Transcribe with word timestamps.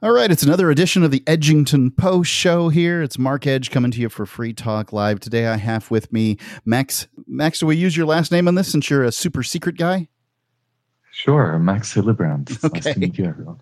All 0.00 0.12
right, 0.12 0.30
it's 0.30 0.44
another 0.44 0.70
edition 0.70 1.02
of 1.02 1.10
the 1.10 1.24
Edgington 1.26 1.96
Post 1.96 2.30
show 2.30 2.68
here. 2.68 3.02
It's 3.02 3.18
Mark 3.18 3.48
Edge 3.48 3.72
coming 3.72 3.90
to 3.90 4.00
you 4.00 4.08
for 4.08 4.26
Free 4.26 4.52
Talk 4.52 4.92
Live. 4.92 5.18
Today 5.18 5.48
I 5.48 5.56
have 5.56 5.90
with 5.90 6.12
me 6.12 6.38
Max. 6.64 7.08
Max, 7.26 7.58
do 7.58 7.66
we 7.66 7.74
use 7.74 7.96
your 7.96 8.06
last 8.06 8.30
name 8.30 8.46
on 8.46 8.54
this 8.54 8.70
since 8.70 8.88
you're 8.88 9.02
a 9.02 9.10
super 9.10 9.42
secret 9.42 9.76
guy? 9.76 10.06
Sure, 11.10 11.58
Max 11.58 11.92
Hillebrand. 11.92 12.48
It's 12.48 12.62
okay. 12.64 12.78
Nice 12.78 12.94
to 12.94 13.00
meet 13.00 13.18
you, 13.18 13.24
everyone. 13.24 13.58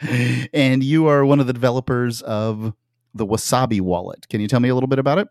and 0.54 0.84
you 0.84 1.08
are 1.08 1.26
one 1.26 1.40
of 1.40 1.48
the 1.48 1.52
developers 1.52 2.22
of 2.22 2.72
the 3.12 3.26
Wasabi 3.26 3.80
wallet. 3.80 4.28
Can 4.28 4.40
you 4.40 4.46
tell 4.46 4.60
me 4.60 4.68
a 4.68 4.74
little 4.74 4.86
bit 4.86 5.00
about 5.00 5.18
it? 5.18 5.26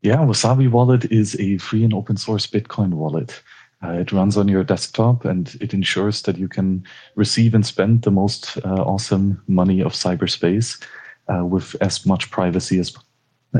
Yeah, 0.00 0.16
Wasabi 0.16 0.68
wallet 0.68 1.04
is 1.12 1.38
a 1.38 1.58
free 1.58 1.84
and 1.84 1.94
open 1.94 2.16
source 2.16 2.48
Bitcoin 2.48 2.94
wallet. 2.94 3.40
Uh, 3.84 3.92
it 3.92 4.12
runs 4.12 4.36
on 4.36 4.48
your 4.48 4.62
desktop 4.62 5.24
and 5.24 5.56
it 5.60 5.74
ensures 5.74 6.22
that 6.22 6.38
you 6.38 6.48
can 6.48 6.84
receive 7.16 7.54
and 7.54 7.66
spend 7.66 8.02
the 8.02 8.10
most 8.10 8.56
uh, 8.64 8.82
awesome 8.82 9.42
money 9.48 9.80
of 9.80 9.92
cyberspace 9.92 10.82
uh, 11.28 11.44
with 11.44 11.74
as 11.80 12.06
much 12.06 12.30
privacy 12.30 12.78
as 12.78 12.94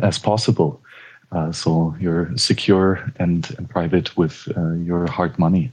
as 0.03 0.19
possible. 0.19 0.83
Uh, 1.33 1.51
so 1.51 1.95
you're 1.99 2.31
secure 2.37 3.11
and, 3.17 3.55
and 3.59 3.69
private 3.69 4.17
with 4.17 4.49
uh, 4.57 4.73
your 4.75 5.07
hard 5.11 5.39
money. 5.39 5.73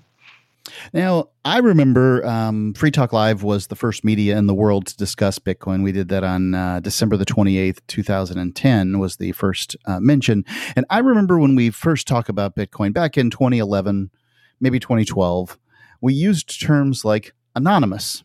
Now, 0.93 1.29
I 1.43 1.59
remember 1.59 2.25
um, 2.25 2.73
Free 2.73 2.91
Talk 2.91 3.11
Live 3.11 3.43
was 3.43 3.67
the 3.67 3.75
first 3.75 4.03
media 4.03 4.37
in 4.37 4.47
the 4.47 4.53
world 4.53 4.87
to 4.87 4.97
discuss 4.97 5.39
Bitcoin. 5.39 5.83
We 5.83 5.91
did 5.91 6.09
that 6.09 6.23
on 6.23 6.53
uh, 6.53 6.79
December 6.79 7.17
the 7.17 7.25
28th, 7.25 7.79
2010 7.87 8.99
was 8.99 9.17
the 9.17 9.31
first 9.31 9.75
uh, 9.85 9.99
mention. 9.99 10.45
And 10.75 10.85
I 10.89 10.99
remember 10.99 11.39
when 11.39 11.55
we 11.55 11.69
first 11.71 12.07
talked 12.07 12.29
about 12.29 12.55
Bitcoin 12.55 12.93
back 12.93 13.17
in 13.17 13.29
2011, 13.29 14.11
maybe 14.59 14.79
2012, 14.79 15.57
we 16.01 16.13
used 16.13 16.61
terms 16.61 17.03
like 17.03 17.33
anonymous 17.55 18.23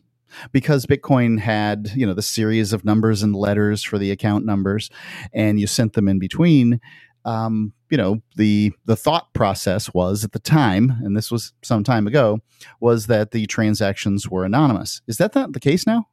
because 0.51 0.85
Bitcoin 0.85 1.39
had, 1.39 1.91
you 1.95 2.05
know, 2.05 2.13
the 2.13 2.21
series 2.21 2.73
of 2.73 2.85
numbers 2.85 3.23
and 3.23 3.35
letters 3.35 3.83
for 3.83 3.97
the 3.97 4.11
account 4.11 4.45
numbers 4.45 4.89
and 5.33 5.59
you 5.59 5.67
sent 5.67 5.93
them 5.93 6.07
in 6.07 6.19
between. 6.19 6.79
Um, 7.23 7.73
you 7.89 7.97
know 7.97 8.21
the 8.35 8.71
the 8.85 8.95
thought 8.95 9.33
process 9.33 9.93
was 9.93 10.23
at 10.23 10.31
the 10.31 10.39
time 10.39 10.97
and 11.03 11.15
this 11.15 11.31
was 11.31 11.53
some 11.63 11.83
time 11.83 12.07
ago 12.07 12.39
was 12.79 13.07
that 13.07 13.31
the 13.31 13.45
transactions 13.47 14.29
were 14.29 14.45
anonymous. 14.45 15.01
Is 15.07 15.17
that 15.17 15.35
not 15.35 15.53
the 15.53 15.59
case 15.59 15.85
now 15.85 16.07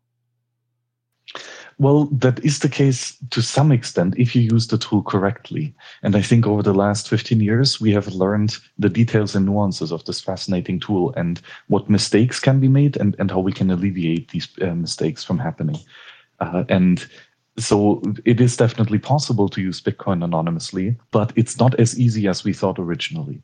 well 1.78 2.04
that 2.06 2.44
is 2.44 2.58
the 2.58 2.68
case 2.68 3.16
to 3.30 3.42
some 3.42 3.72
extent 3.72 4.14
if 4.16 4.34
you 4.34 4.42
use 4.42 4.66
the 4.66 4.78
tool 4.78 5.02
correctly 5.02 5.74
and 6.02 6.16
i 6.16 6.22
think 6.22 6.46
over 6.46 6.62
the 6.62 6.74
last 6.74 7.08
15 7.08 7.40
years 7.40 7.80
we 7.80 7.92
have 7.92 8.08
learned 8.08 8.56
the 8.78 8.88
details 8.88 9.34
and 9.34 9.46
nuances 9.46 9.92
of 9.92 10.04
this 10.04 10.20
fascinating 10.20 10.80
tool 10.80 11.12
and 11.16 11.40
what 11.68 11.90
mistakes 11.90 12.38
can 12.40 12.60
be 12.60 12.68
made 12.68 12.96
and, 12.96 13.16
and 13.18 13.30
how 13.30 13.40
we 13.40 13.52
can 13.52 13.70
alleviate 13.70 14.30
these 14.30 14.48
uh, 14.62 14.74
mistakes 14.74 15.24
from 15.24 15.38
happening 15.38 15.78
uh, 16.40 16.64
and 16.68 17.06
so 17.58 18.02
it 18.24 18.40
is 18.40 18.56
definitely 18.56 18.98
possible 18.98 19.48
to 19.50 19.60
use 19.60 19.80
Bitcoin 19.80 20.24
anonymously, 20.24 20.96
but 21.10 21.32
it's 21.36 21.58
not 21.58 21.78
as 21.78 21.98
easy 22.00 22.26
as 22.26 22.44
we 22.44 22.54
thought 22.54 22.78
originally. 22.78 23.42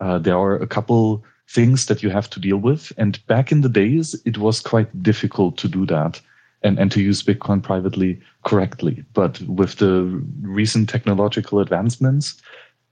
Uh, 0.00 0.18
there 0.18 0.38
are 0.38 0.54
a 0.54 0.66
couple 0.66 1.24
things 1.48 1.86
that 1.86 2.02
you 2.02 2.10
have 2.10 2.30
to 2.30 2.40
deal 2.40 2.58
with. 2.58 2.92
And 2.96 3.24
back 3.26 3.50
in 3.50 3.62
the 3.62 3.68
days, 3.68 4.14
it 4.24 4.38
was 4.38 4.60
quite 4.60 5.02
difficult 5.02 5.56
to 5.58 5.68
do 5.68 5.86
that 5.86 6.20
and, 6.62 6.78
and 6.78 6.90
to 6.92 7.00
use 7.00 7.22
Bitcoin 7.22 7.62
privately 7.62 8.20
correctly. 8.44 9.04
But 9.14 9.40
with 9.42 9.76
the 9.76 10.22
recent 10.42 10.88
technological 10.88 11.60
advancements, 11.60 12.40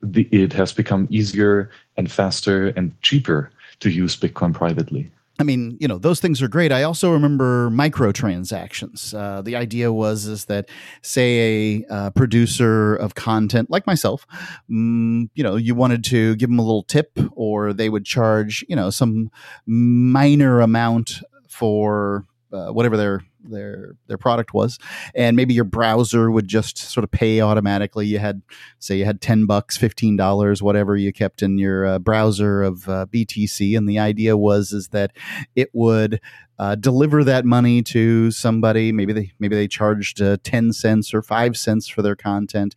the, 0.03 0.28
it 0.31 0.53
has 0.53 0.72
become 0.72 1.09
easier 1.11 1.70
and 1.97 2.11
faster 2.11 2.69
and 2.69 3.00
cheaper 3.03 3.50
to 3.81 3.91
use 3.91 4.17
Bitcoin 4.17 4.55
privately. 4.55 5.11
I 5.39 5.42
mean, 5.42 5.77
you 5.81 5.87
know, 5.87 5.98
those 5.98 6.19
things 6.19 6.41
are 6.41 6.48
great. 6.48 6.72
I 6.72 6.83
also 6.83 7.12
remember 7.12 7.69
microtransactions. 7.69 9.12
Uh, 9.12 9.42
the 9.42 9.55
idea 9.55 9.92
was 9.92 10.25
is 10.25 10.47
that, 10.47 10.70
say, 11.03 11.83
a 11.83 11.92
uh, 11.92 12.11
producer 12.11 12.97
of 12.97 13.14
content 13.14 13.70
like 13.70 13.87
myself, 13.87 14.27
mm, 14.70 15.28
you 15.34 15.42
know, 15.42 15.56
you 15.56 15.75
wanted 15.75 16.05
to 16.05 16.37
give 16.37 16.49
them 16.49 16.59
a 16.59 16.62
little 16.62 16.84
tip, 16.84 17.19
or 17.32 17.75
they 17.75 17.91
would 17.91 18.06
charge, 18.06 18.65
you 18.66 18.76
know, 18.76 18.88
some 18.88 19.31
minor 19.66 20.62
amount 20.62 21.21
for 21.49 22.25
uh, 22.50 22.69
whatever 22.69 22.97
their 22.97 23.21
their 23.51 23.95
their 24.07 24.19
product 24.19 24.55
was. 24.55 24.79
And 25.15 25.37
maybe 25.37 25.55
your 25.55 25.65
browser 25.65 26.31
would 26.31 26.49
just 26.49 26.79
sort 26.79 27.05
of 27.05 27.11
pay 27.11 27.41
automatically. 27.41 28.07
You 28.07 28.19
had 28.19 28.43
say 28.79 28.97
you 28.99 29.05
had 29.05 29.21
10 29.21 29.47
bucks 29.47 29.77
15 29.77 30.17
dollars 30.17 30.62
whatever 30.62 30.97
you 30.97 31.12
kept 31.12 31.43
in 31.43 31.59
your 31.59 31.87
uh, 31.87 31.99
browser 31.99 32.62
of 32.62 32.89
uh, 32.89 33.06
btc 33.06 33.77
and 33.77 33.89
the 33.89 33.99
idea 33.99 34.37
was 34.37 34.73
is 34.73 34.89
that 34.89 35.12
it 35.55 35.71
would 35.73 36.21
uh, 36.59 36.75
deliver 36.75 37.23
that 37.25 37.45
money 37.45 37.83
to 37.83 38.31
somebody. 38.31 38.93
Maybe 38.93 39.12
they 39.12 39.33
maybe 39.39 39.56
they 39.56 39.69
charged 39.69 40.23
uh, 40.23 40.39
10 40.43 40.73
cents 40.73 41.12
or 41.12 41.23
5 41.23 41.56
cents 41.56 41.89
for 41.89 42.03
their 42.03 42.17
content. 42.17 42.75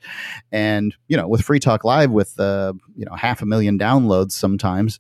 And 0.51 0.95
you 1.07 1.15
know 1.15 1.27
with 1.27 1.41
free 1.41 1.59
talk 1.59 1.83
live 1.83 2.11
with 2.11 2.39
uh, 2.39 2.73
you 2.95 3.05
know 3.05 3.15
half 3.15 3.41
a 3.41 3.45
million 3.45 3.79
downloads 3.79 4.33
sometimes 4.33 4.99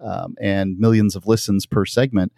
um, 0.00 0.36
and 0.40 0.78
millions 0.78 1.16
of 1.16 1.26
listens 1.26 1.66
per 1.66 1.84
segment 1.84 2.32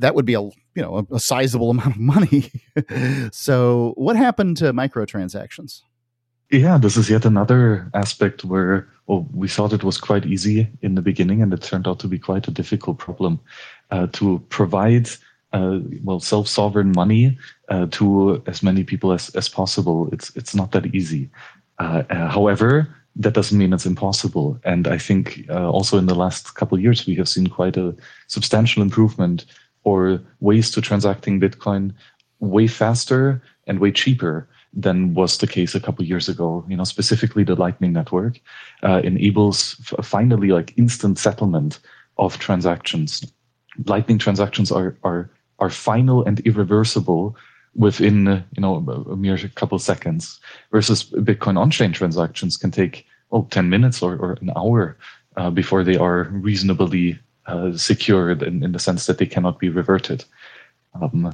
that 0.00 0.14
would 0.14 0.26
be 0.26 0.34
a 0.34 0.42
you 0.42 0.82
know 0.82 0.98
a, 0.98 1.14
a 1.14 1.20
sizable 1.20 1.70
amount 1.74 1.96
of 1.96 2.00
money. 2.00 2.50
so 3.32 3.92
what 3.96 4.16
happened 4.16 4.56
to 4.58 4.72
microtransactions? 4.72 5.82
Yeah, 6.50 6.78
this 6.78 6.96
is 6.96 7.08
yet 7.08 7.24
another 7.24 7.88
aspect 7.94 8.44
where 8.44 8.88
well, 9.06 9.26
we 9.32 9.48
thought 9.48 9.72
it 9.72 9.84
was 9.84 9.98
quite 9.98 10.26
easy 10.26 10.68
in 10.82 10.94
the 10.96 11.02
beginning, 11.02 11.42
and 11.42 11.52
it 11.52 11.62
turned 11.62 11.86
out 11.86 12.00
to 12.00 12.08
be 12.08 12.18
quite 12.18 12.48
a 12.48 12.50
difficult 12.50 12.98
problem 12.98 13.40
uh, 13.90 14.08
to 14.12 14.42
provide 14.48 15.08
uh, 15.52 15.78
well 16.04 16.20
self-sovereign 16.20 16.92
money 16.94 17.38
uh, 17.68 17.86
to 17.90 18.42
as 18.46 18.62
many 18.62 18.84
people 18.84 19.12
as, 19.12 19.28
as 19.30 19.48
possible. 19.48 20.08
It's 20.12 20.34
it's 20.36 20.54
not 20.54 20.72
that 20.72 20.94
easy. 20.94 21.30
Uh, 21.78 22.02
uh, 22.10 22.28
however, 22.28 22.88
that 23.16 23.34
doesn't 23.34 23.58
mean 23.58 23.72
it's 23.72 23.86
impossible. 23.86 24.58
And 24.64 24.86
I 24.86 24.98
think 24.98 25.44
uh, 25.50 25.70
also 25.70 25.98
in 25.98 26.06
the 26.06 26.14
last 26.14 26.54
couple 26.54 26.76
of 26.76 26.82
years 26.82 27.06
we 27.06 27.14
have 27.16 27.28
seen 27.28 27.48
quite 27.48 27.76
a 27.76 27.94
substantial 28.28 28.82
improvement 28.82 29.44
or 29.84 30.20
ways 30.40 30.70
to 30.70 30.80
transacting 30.80 31.40
Bitcoin 31.40 31.92
way 32.40 32.66
faster 32.66 33.42
and 33.66 33.78
way 33.78 33.92
cheaper 33.92 34.48
than 34.72 35.14
was 35.14 35.38
the 35.38 35.46
case 35.46 35.74
a 35.74 35.80
couple 35.80 36.04
years 36.04 36.28
ago. 36.28 36.64
You 36.68 36.76
know, 36.76 36.84
specifically 36.84 37.44
the 37.44 37.56
Lightning 37.56 37.92
Network 37.92 38.40
uh, 38.82 39.00
enables 39.04 39.74
finally 40.02 40.48
like 40.48 40.76
instant 40.76 41.18
settlement 41.18 41.80
of 42.18 42.38
transactions. 42.38 43.24
Lightning 43.86 44.18
transactions 44.18 44.70
are 44.70 44.96
are 45.02 45.30
are 45.58 45.70
final 45.70 46.24
and 46.24 46.40
irreversible 46.40 47.36
within 47.74 48.44
you 48.52 48.60
know 48.60 48.76
a 49.10 49.16
mere 49.16 49.38
couple 49.54 49.78
seconds, 49.78 50.40
versus 50.70 51.04
Bitcoin 51.10 51.58
on-chain 51.58 51.92
transactions 51.92 52.56
can 52.56 52.70
take 52.70 53.06
oh 53.32 53.46
10 53.50 53.70
minutes 53.70 54.02
or, 54.02 54.16
or 54.16 54.38
an 54.40 54.50
hour 54.56 54.96
uh, 55.36 55.50
before 55.50 55.84
they 55.84 55.96
are 55.96 56.24
reasonably 56.32 57.18
uh, 57.50 57.76
secured 57.76 58.42
in, 58.42 58.62
in 58.62 58.72
the 58.72 58.78
sense 58.78 59.06
that 59.06 59.18
they 59.18 59.26
cannot 59.26 59.58
be 59.58 59.68
reverted. 59.68 60.24
Um, 61.00 61.32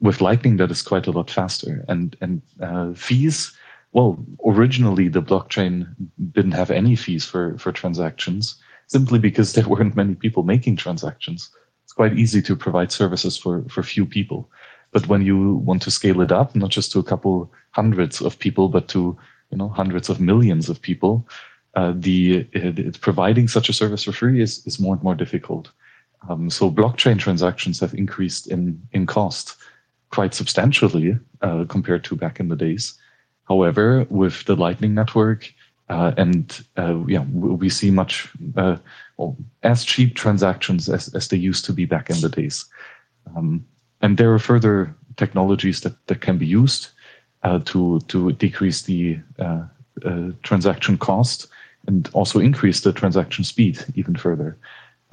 with 0.00 0.20
Lightning, 0.20 0.56
that 0.58 0.70
is 0.70 0.82
quite 0.82 1.06
a 1.06 1.10
lot 1.10 1.30
faster. 1.30 1.84
And 1.88 2.16
and 2.20 2.42
uh, 2.60 2.92
fees, 2.94 3.52
well, 3.92 4.18
originally 4.46 5.08
the 5.08 5.22
blockchain 5.22 5.94
didn't 6.32 6.52
have 6.52 6.70
any 6.70 6.96
fees 6.96 7.24
for 7.24 7.58
for 7.58 7.72
transactions, 7.72 8.56
simply 8.86 9.18
because 9.18 9.52
there 9.54 9.68
weren't 9.68 9.96
many 9.96 10.14
people 10.14 10.42
making 10.42 10.76
transactions. 10.76 11.50
It's 11.84 11.92
quite 11.92 12.18
easy 12.18 12.42
to 12.42 12.56
provide 12.56 12.92
services 12.92 13.36
for 13.36 13.64
for 13.68 13.82
few 13.82 14.06
people. 14.06 14.50
But 14.90 15.06
when 15.06 15.22
you 15.22 15.56
want 15.56 15.82
to 15.82 15.90
scale 15.90 16.22
it 16.22 16.32
up, 16.32 16.54
not 16.54 16.70
just 16.70 16.92
to 16.92 16.98
a 16.98 17.04
couple 17.04 17.52
hundreds 17.72 18.22
of 18.22 18.38
people, 18.38 18.68
but 18.68 18.88
to 18.88 19.18
you 19.50 19.58
know 19.58 19.68
hundreds 19.68 20.08
of 20.08 20.20
millions 20.20 20.68
of 20.68 20.80
people, 20.80 21.26
uh, 21.74 21.92
the 21.96 22.46
it, 22.52 23.00
providing 23.00 23.48
such 23.48 23.68
a 23.68 23.72
service 23.72 24.04
for 24.04 24.12
free 24.12 24.40
is, 24.40 24.66
is 24.66 24.80
more 24.80 24.94
and 24.94 25.02
more 25.02 25.14
difficult. 25.14 25.70
Um, 26.28 26.50
so 26.50 26.70
blockchain 26.70 27.18
transactions 27.18 27.80
have 27.80 27.94
increased 27.94 28.46
in, 28.48 28.80
in 28.92 29.06
cost 29.06 29.56
quite 30.10 30.34
substantially 30.34 31.18
uh, 31.42 31.64
compared 31.68 32.04
to 32.04 32.16
back 32.16 32.40
in 32.40 32.48
the 32.48 32.56
days. 32.56 32.94
However, 33.46 34.06
with 34.10 34.44
the 34.44 34.56
Lightning 34.56 34.94
Network, 34.94 35.52
uh, 35.88 36.12
and 36.16 36.64
uh, 36.76 36.98
yeah, 37.06 37.24
we 37.30 37.70
see 37.70 37.90
much 37.90 38.28
uh, 38.56 38.76
well, 39.16 39.36
as 39.62 39.84
cheap 39.84 40.14
transactions 40.14 40.88
as, 40.88 41.14
as 41.14 41.28
they 41.28 41.36
used 41.36 41.64
to 41.64 41.72
be 41.72 41.86
back 41.86 42.10
in 42.10 42.20
the 42.20 42.28
days. 42.28 42.66
Um, 43.34 43.64
and 44.02 44.18
there 44.18 44.32
are 44.32 44.38
further 44.38 44.94
technologies 45.16 45.80
that, 45.80 45.94
that 46.06 46.20
can 46.20 46.36
be 46.36 46.46
used 46.46 46.88
uh, 47.42 47.60
to 47.66 48.00
to 48.08 48.32
decrease 48.32 48.82
the 48.82 49.18
uh, 49.38 49.62
transaction 50.42 50.98
cost 50.98 51.48
and 51.88 52.08
also 52.12 52.38
increase 52.38 52.82
the 52.82 52.92
transaction 52.92 53.42
speed 53.42 53.84
even 53.96 54.14
further 54.14 54.56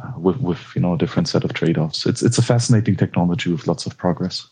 uh, 0.04 0.12
with, 0.18 0.38
with 0.42 0.60
you 0.75 0.81
know 0.81 0.94
a 0.94 0.98
different 0.98 1.27
set 1.27 1.44
of 1.44 1.54
trade-offs. 1.54 2.06
It's 2.06 2.22
it's 2.22 2.38
a 2.38 2.44
fascinating 2.44 2.95
technology 2.98 3.51
with 3.51 3.66
lots 3.66 3.88
of 3.88 3.98
progress. 3.98 4.48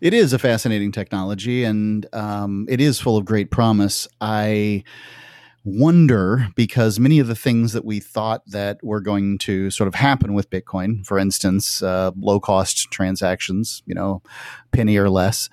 It 0.00 0.14
is 0.14 0.32
a 0.32 0.38
fascinating 0.38 0.92
technology, 0.92 1.64
and 1.64 2.06
um, 2.14 2.66
it 2.70 2.80
is 2.80 3.00
full 3.00 3.18
of 3.18 3.26
great 3.26 3.50
promise. 3.50 4.08
I 4.20 4.84
wonder 5.64 6.48
because 6.54 7.00
many 7.00 7.18
of 7.18 7.26
the 7.26 7.34
things 7.34 7.72
that 7.72 7.84
we 7.84 7.98
thought 7.98 8.42
that 8.46 8.78
were 8.82 9.00
going 9.00 9.38
to 9.38 9.70
sort 9.70 9.88
of 9.88 9.94
happen 9.94 10.34
with 10.34 10.50
Bitcoin, 10.50 11.04
for 11.06 11.18
instance, 11.18 11.82
uh, 11.82 12.10
low 12.16 12.38
cost 12.38 12.90
transactions, 12.90 13.82
you 13.86 13.94
know, 13.94 14.22
penny 14.72 14.96
or 14.98 15.08
less, 15.08 15.48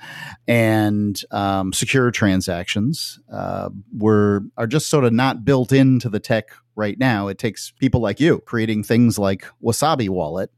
and 0.47 1.23
um, 1.31 1.71
secure 1.71 2.11
transactions, 2.11 3.19
uh, 3.31 3.69
were 3.97 4.41
are 4.57 4.67
just 4.67 4.89
sort 4.89 5.05
of 5.05 5.13
not 5.13 5.45
built 5.45 5.71
into 5.71 6.09
the 6.09 6.19
tech 6.19 6.49
right 6.75 6.99
now. 6.99 7.27
It 7.27 7.37
takes 7.37 7.71
people 7.79 8.01
like 8.01 8.19
you 8.19 8.39
creating 8.39 8.83
things 8.83 9.17
like 9.17 9.45
Wasabi 9.63 10.09
Wallet 10.09 10.51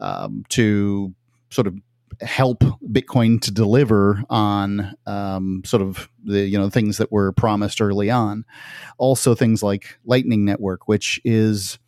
um, 0.00 0.44
to 0.48 1.14
sort 1.50 1.66
of 1.66 1.76
help 2.20 2.60
Bitcoin 2.90 3.40
to 3.42 3.50
deliver 3.50 4.22
on 4.28 4.94
um, 5.06 5.62
sort 5.64 5.82
of 5.82 6.08
the 6.24 6.40
you 6.40 6.58
know 6.58 6.70
things 6.70 6.98
that 6.98 7.10
were 7.10 7.32
promised 7.32 7.80
early 7.80 8.10
on. 8.10 8.44
Also, 8.98 9.34
things 9.34 9.62
like 9.62 9.98
Lightning 10.04 10.44
Network, 10.44 10.88
which 10.88 11.20
is 11.24 11.78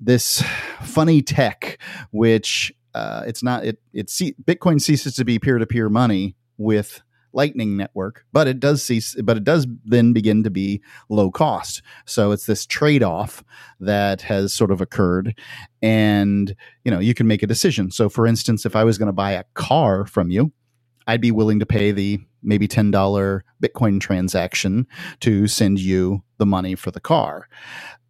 this 0.00 0.42
funny 0.80 1.22
tech, 1.22 1.80
which 2.10 2.72
uh, 2.94 3.24
it's 3.26 3.42
not 3.42 3.64
it 3.64 3.78
it 3.92 4.06
Bitcoin 4.06 4.80
ceases 4.80 5.14
to 5.16 5.24
be 5.24 5.38
peer 5.38 5.58
to 5.58 5.66
peer 5.66 5.88
money 5.88 6.36
with 6.56 7.02
Lightning 7.38 7.76
Network, 7.76 8.24
but 8.32 8.48
it 8.48 8.58
does 8.58 8.82
cease, 8.82 9.14
but 9.22 9.36
it 9.36 9.44
does 9.44 9.68
then 9.84 10.12
begin 10.12 10.42
to 10.42 10.50
be 10.50 10.82
low 11.08 11.30
cost. 11.30 11.82
So 12.04 12.32
it's 12.32 12.46
this 12.46 12.66
trade 12.66 13.04
off 13.04 13.44
that 13.78 14.22
has 14.22 14.52
sort 14.52 14.72
of 14.72 14.80
occurred, 14.80 15.38
and 15.80 16.52
you 16.84 16.90
know 16.90 16.98
you 16.98 17.14
can 17.14 17.28
make 17.28 17.44
a 17.44 17.46
decision. 17.46 17.92
So 17.92 18.08
for 18.08 18.26
instance, 18.26 18.66
if 18.66 18.74
I 18.74 18.82
was 18.82 18.98
going 18.98 19.06
to 19.06 19.12
buy 19.12 19.30
a 19.30 19.44
car 19.54 20.04
from 20.04 20.30
you, 20.30 20.52
I'd 21.08 21.20
be 21.20 21.32
willing 21.32 21.58
to 21.58 21.66
pay 21.66 21.90
the 21.90 22.20
maybe 22.42 22.68
ten 22.68 22.92
dollar 22.92 23.44
Bitcoin 23.60 24.00
transaction 24.00 24.86
to 25.20 25.48
send 25.48 25.80
you 25.80 26.22
the 26.36 26.46
money 26.46 26.76
for 26.76 26.92
the 26.92 27.00
car. 27.00 27.48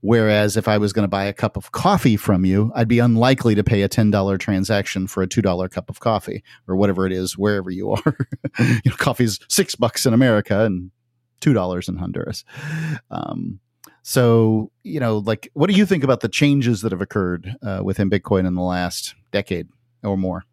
Whereas 0.01 0.57
if 0.57 0.69
I 0.69 0.79
was 0.79 0.93
going 0.93 1.05
to 1.05 1.09
buy 1.09 1.25
a 1.25 1.33
cup 1.33 1.57
of 1.57 1.73
coffee 1.73 2.17
from 2.17 2.45
you, 2.45 2.71
I'd 2.75 2.87
be 2.89 3.01
unlikely 3.01 3.57
to 3.57 3.65
pay 3.65 3.83
a 3.83 3.89
$10 3.89 4.39
transaction 4.39 5.09
for 5.09 5.23
a 5.23 5.29
$2 5.29 5.71
cup 5.71 5.91
of 5.91 5.99
coffee 5.99 6.45
or 6.69 6.77
whatever 6.77 7.05
it 7.05 7.13
is, 7.13 7.37
wherever 7.37 7.71
you 7.71 7.91
are. 7.93 8.17
you 8.59 8.81
know, 8.87 8.97
coffee's 8.97 9.41
six 9.49 9.75
bucks 9.75 10.07
in 10.07 10.15
America 10.15 10.65
and 10.65 10.93
$2 11.41 11.89
in 11.89 11.97
Honduras. 11.97 12.45
Um, 13.11 13.59
so, 14.03 14.71
you 14.85 15.01
know, 15.01 15.19
like, 15.19 15.51
what 15.55 15.69
do 15.69 15.77
you 15.77 15.85
think 15.85 16.05
about 16.05 16.21
the 16.21 16.29
changes 16.29 16.83
that 16.83 16.93
have 16.93 17.03
occurred 17.03 17.57
uh, 17.63 17.81
within 17.83 18.09
Bitcoin 18.09 18.47
in 18.47 18.55
the 18.55 18.63
last 18.63 19.17
decade 19.33 19.69
or 20.05 20.17
more? 20.17 20.45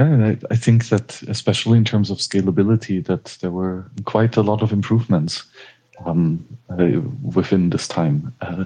Yeah, 0.00 0.34
I 0.50 0.56
think 0.56 0.88
that 0.88 1.20
especially 1.28 1.76
in 1.76 1.84
terms 1.84 2.10
of 2.10 2.18
scalability, 2.18 3.04
that 3.04 3.36
there 3.42 3.50
were 3.50 3.84
quite 4.06 4.38
a 4.38 4.42
lot 4.42 4.62
of 4.62 4.72
improvements 4.72 5.44
um, 6.06 6.42
uh, 6.70 7.00
within 7.22 7.68
this 7.68 7.86
time. 7.86 8.34
Uh, 8.40 8.64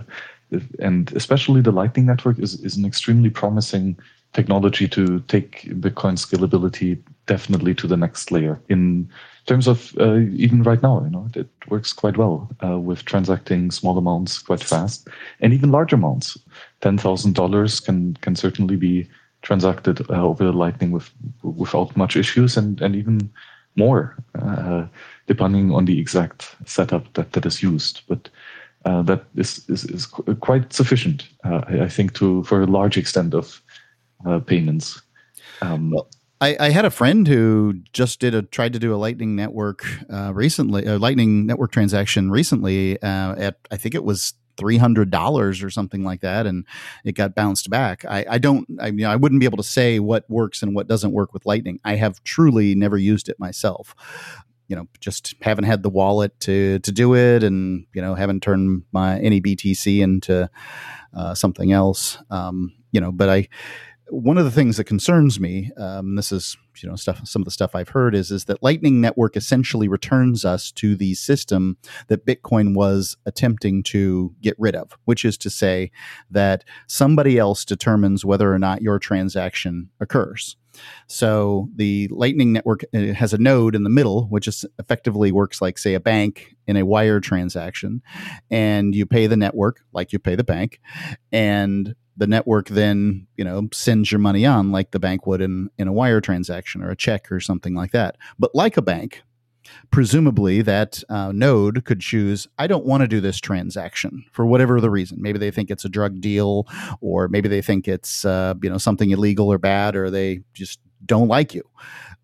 and 0.79 1.13
especially 1.17 1.61
the 1.61 1.73
Lightning 1.73 2.07
Network 2.07 2.39
is, 2.39 2.61
is 2.61 2.77
an 2.77 2.85
extremely 2.85 3.31
promising 3.31 3.99
technology 4.33 4.87
to 4.87 5.19
take 5.27 5.63
Bitcoin 5.81 6.17
scalability 6.17 7.01
definitely 7.27 7.75
to 7.75 7.89
the 7.89 7.97
next 7.97 8.31
layer. 8.31 8.61
In 8.69 9.09
terms 9.47 9.67
of 9.67 9.93
uh, 9.99 10.19
even 10.37 10.63
right 10.63 10.83
now, 10.85 11.03
you 11.03 11.11
know, 11.11 11.29
it 11.35 11.49
works 11.69 11.93
quite 11.93 12.17
well 12.17 12.49
uh, 12.63 12.79
with 12.79 13.05
transacting 13.07 13.73
small 13.73 13.99
amounts 13.99 14.39
quite 14.39 14.63
fast, 14.63 15.09
and 15.41 15.53
even 15.53 15.73
large 15.73 15.93
amounts. 15.93 16.39
Ten 16.81 16.97
thousand 16.97 17.35
dollars 17.35 17.81
can 17.81 18.15
can 18.21 18.37
certainly 18.37 18.77
be 18.77 19.09
transacted 19.45 20.11
uh, 20.11 20.23
over 20.23 20.51
Lightning 20.51 20.91
with 20.91 21.11
without 21.43 21.97
much 21.97 22.17
issues, 22.17 22.57
and 22.57 22.81
and 22.81 22.97
even 22.97 23.31
more. 23.77 24.17
Uh, 24.41 24.87
depending 25.27 25.73
on 25.73 25.85
the 25.85 25.99
exact 25.99 26.55
setup 26.67 27.13
that, 27.15 27.33
that 27.33 27.47
is 27.47 27.63
used. 27.63 28.03
But 28.09 28.29
uh, 28.85 29.03
that 29.03 29.25
is, 29.37 29.69
is, 29.69 29.85
is, 29.85 30.07
quite 30.07 30.73
sufficient, 30.73 31.29
uh, 31.45 31.63
I, 31.67 31.81
I, 31.85 31.89
think, 31.89 32.15
to 32.15 32.45
for 32.45 32.63
a 32.63 32.67
large 32.67 32.99
extent 32.99 33.35
of 33.35 33.63
uh, 34.27 34.41
payments. 34.41 35.01
Um, 35.63 35.91
well, 35.91 36.09
I, 36.41 36.57
I, 36.61 36.71
had 36.71 36.85
a 36.85 36.91
friend 36.91 37.27
who 37.27 37.81
just 37.95 38.21
did 38.21 38.35
a 38.35 38.43
tried 38.43 38.75
to 38.75 38.79
do 38.79 38.95
a 38.95 38.97
Lightning 38.97 39.37
Network 39.37 39.87
uh, 40.13 40.35
recently, 40.35 40.85
a 40.85 40.99
Lightning 40.99 41.47
Network 41.47 41.73
transaction 41.73 42.31
recently 42.31 43.01
at 43.03 43.57
I 43.71 43.77
think 43.79 43.95
it 43.95 44.05
was 44.05 44.35
three 44.57 44.77
hundred 44.77 45.11
dollars 45.11 45.63
or 45.63 45.71
something 45.71 46.05
like 46.05 46.21
that, 46.21 46.47
and 46.47 46.67
it 47.05 47.13
got 47.13 47.35
bounced 47.35 47.71
back. 47.71 48.05
I, 48.05 48.25
I 48.29 48.39
don't, 48.39 48.67
I 48.81 48.91
mean, 48.91 49.07
I 49.07 49.17
wouldn't 49.17 49.41
be 49.41 49.47
able 49.47 49.59
to 49.59 49.63
say 49.63 49.99
what 49.99 50.29
works 50.29 50.63
and 50.63 50.75
what 50.75 50.89
doesn't 50.89 51.13
work 51.13 51.33
with 51.33 51.47
Lightning. 51.47 51.81
I 51.85 51.97
have 51.97 52.23
truly 52.25 52.75
never 52.75 52.99
used 52.99 53.29
it 53.29 53.39
myself, 53.39 53.95
you 54.69 54.77
know 54.77 54.89
just 55.01 55.35
haven't 55.43 55.65
had 55.65 55.83
the 55.83 55.91
wallet 55.91 56.39
to 56.41 56.79
to 56.81 56.93
do 56.93 57.15
it 57.15 57.43
and 57.43 57.87
you 57.95 58.03
know 58.03 58.15
haven't 58.15 58.43
turned 58.43 58.83
my 58.93 59.19
any 59.21 59.41
btc 59.41 60.01
into 60.01 60.49
uh, 61.15 61.35
something 61.35 61.73
else 61.73 62.19
um, 62.31 62.73
you 62.91 63.01
know 63.01 63.13
but 63.13 63.29
i 63.29 63.49
one 64.15 64.39
of 64.39 64.45
the 64.45 64.51
things 64.51 64.77
that 64.77 64.85
concerns 64.85 65.41
me 65.41 65.71
um, 65.77 66.17
this 66.17 66.33
is 66.33 66.57
you 66.83 66.89
know 66.89 66.97
stuff 66.97 67.21
some 67.25 67.43
of 67.43 67.47
the 67.47 67.51
stuff 67.51 67.75
i've 67.75 67.91
heard 67.91 68.15
is 68.15 68.31
is 68.31 68.47
that 68.47 68.63
lightning 68.63 69.01
network 69.01 69.37
essentially 69.37 69.89
returns 69.89 70.45
us 70.45 70.73
to 70.73 70.97
the 70.97 71.15
system 71.15 71.77
that 72.09 72.27
bitcoin 72.27 72.75
was 72.75 73.17
attempting 73.27 73.83
to 73.83 74.35
get 74.41 74.55
rid 74.59 74.75
of 74.75 74.93
which 75.05 75.25
is 75.25 75.37
to 75.39 75.51
say 75.51 75.91
that 76.31 76.65
somebody 76.87 77.39
else 77.39 77.65
determines 77.65 78.25
whether 78.25 78.53
or 78.53 78.59
not 78.59 78.83
your 78.83 78.99
transaction 78.99 79.91
occurs. 80.01 80.57
So 81.07 81.69
the 81.77 82.09
Lightning 82.11 82.53
Network 82.53 82.83
uh, 82.93 83.13
has 83.13 83.33
a 83.33 83.39
node 83.39 83.75
in 83.75 83.85
the 83.85 83.91
middle, 83.91 84.27
which 84.27 84.49
is 84.49 84.65
effectively 84.79 85.31
works 85.31 85.63
like, 85.63 85.79
say, 85.79 85.95
a 85.95 86.01
bank 86.01 86.57
in 86.67 86.77
a 86.77 86.85
wire 86.85 87.21
transaction, 87.21 88.03
and 88.51 88.95
you 88.95 89.07
pay 89.07 89.27
the 89.29 89.37
network 89.37 89.81
like 89.93 90.13
you 90.13 90.19
pay 90.19 90.35
the 90.35 90.45
bank, 90.45 90.81
and 91.31 91.95
the 92.17 92.27
network 92.27 92.69
then 92.69 93.27
you 93.37 93.45
know 93.45 93.69
sends 93.73 94.13
your 94.13 94.19
money 94.19 94.47
on 94.47 94.71
like 94.73 94.93
the 94.93 95.01
bank 95.01 95.27
would 95.27 95.41
in 95.41 95.71
in 95.79 95.89
a 95.89 95.93
wire 95.93 96.21
transaction 96.21 96.83
or 96.83 96.91
a 96.91 96.97
check 96.97 97.31
or 97.31 97.41
something 97.41 97.75
like 97.75 97.93
that. 97.93 98.17
But 98.39 98.55
like 98.55 98.77
a 98.77 98.83
bank, 98.83 99.23
presumably 99.91 100.63
that 100.63 101.03
uh, 101.09 101.33
node 101.33 101.85
could 101.85 102.01
choose 102.01 102.47
i 102.59 102.67
don't 102.67 102.85
want 102.85 103.01
to 103.01 103.09
do 103.09 103.21
this 103.21 103.39
transaction 103.41 104.25
for 104.33 104.45
whatever 104.47 104.81
the 104.81 104.91
reason 104.91 105.17
maybe 105.21 105.39
they 105.39 105.51
think 105.51 105.71
it's 105.71 105.85
a 105.85 105.89
drug 105.89 106.21
deal 106.21 106.67
or 107.01 107.29
maybe 107.29 107.49
they 107.49 107.63
think 107.63 107.89
it's 107.89 108.25
uh, 108.25 108.55
you 108.63 108.71
know 108.71 108.79
something 108.79 109.11
illegal 109.11 109.51
or 109.51 109.59
bad 109.59 109.97
or 109.97 110.11
they 110.11 110.41
just 110.53 110.81
don't 111.07 111.29
like 111.29 111.55
you 111.55 111.63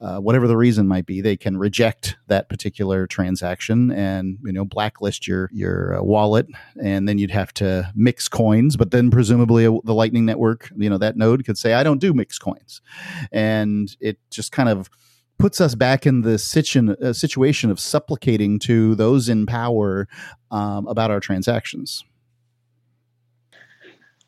uh, 0.01 0.19
whatever 0.19 0.47
the 0.47 0.57
reason 0.57 0.89
might 0.89 1.07
be 1.07 1.21
they 1.21 1.37
can 1.37 1.57
reject 1.57 2.17
that 2.29 2.49
particular 2.49 3.07
transaction 3.07 3.91
and 3.91 4.39
you 4.45 4.53
know 4.53 4.65
blacklist 4.65 5.27
your 5.27 5.51
your 5.53 5.99
uh, 5.99 6.03
wallet 6.03 6.47
and 6.83 7.09
then 7.09 7.19
you'd 7.19 7.31
have 7.31 7.53
to 7.53 7.91
mix 7.95 8.29
coins 8.29 8.77
but 8.77 8.91
then 8.91 9.11
presumably 9.11 9.67
uh, 9.67 9.73
the 9.85 9.95
lightning 9.95 10.25
network 10.25 10.71
you 10.77 10.89
know 10.89 10.99
that 10.99 11.17
node 11.17 11.45
could 11.45 11.59
say 11.59 11.75
i 11.75 11.83
don't 11.83 12.01
do 12.01 12.13
mix 12.13 12.39
coins 12.39 12.81
and 13.33 13.97
it 14.01 14.19
just 14.31 14.53
kind 14.53 14.69
of 14.69 14.91
puts 15.41 15.61
us 15.61 15.75
back 15.75 16.07
in 16.07 16.21
the 16.21 16.35
uh, 16.35 17.13
situation 17.13 17.71
of 17.71 17.81
supplicating 17.81 18.59
to 18.59 18.95
those 18.95 19.29
in 19.29 19.47
power 19.47 20.07
um, 20.51 20.87
about 20.87 21.11
our 21.11 21.19
transactions. 21.19 22.05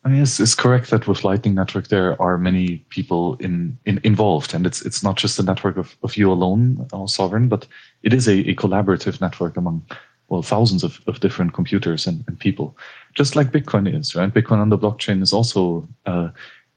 Mean, 0.09 0.23
it's, 0.23 0.55
correct 0.57 0.91
that 0.91 1.07
with 1.07 1.23
Lightning 1.23 1.55
Network 1.55 1.87
there 1.89 2.21
are 2.21 2.37
many 2.37 2.79
people 2.89 3.37
in, 3.37 3.79
in 3.87 4.01
involved, 4.03 4.53
and 4.53 4.67
it's 4.67 4.83
it's 4.83 5.03
not 5.03 5.17
just 5.17 5.39
a 5.39 5.45
network 5.45 5.77
of, 5.77 5.97
of 6.03 6.17
you 6.17 6.31
alone, 6.33 6.89
uh, 6.93 7.07
sovereign, 7.07 7.49
but 7.49 7.69
it 8.03 8.13
is 8.13 8.27
a, 8.27 8.41
a 8.51 8.55
collaborative 8.57 9.21
network 9.21 9.57
among 9.57 9.87
well 10.29 10.43
thousands 10.43 10.83
of, 10.83 11.01
of 11.07 11.21
different 11.21 11.55
computers 11.55 12.07
and, 12.07 12.25
and 12.27 12.39
people, 12.41 12.77
just 13.15 13.37
like 13.37 13.53
Bitcoin 13.53 13.87
is, 13.97 14.17
right? 14.17 14.35
Bitcoin 14.35 14.59
on 14.59 14.71
the 14.71 14.79
blockchain 14.79 15.23
is 15.23 15.33
also 15.33 15.87
uh, 16.07 16.31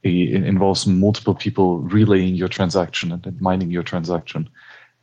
it 0.04 0.44
involves 0.44 0.86
multiple 0.86 1.34
people 1.34 1.78
relaying 1.78 2.36
your 2.36 2.48
transaction 2.48 3.10
and 3.10 3.40
mining 3.40 3.70
your 3.70 3.82
transaction. 3.82 4.48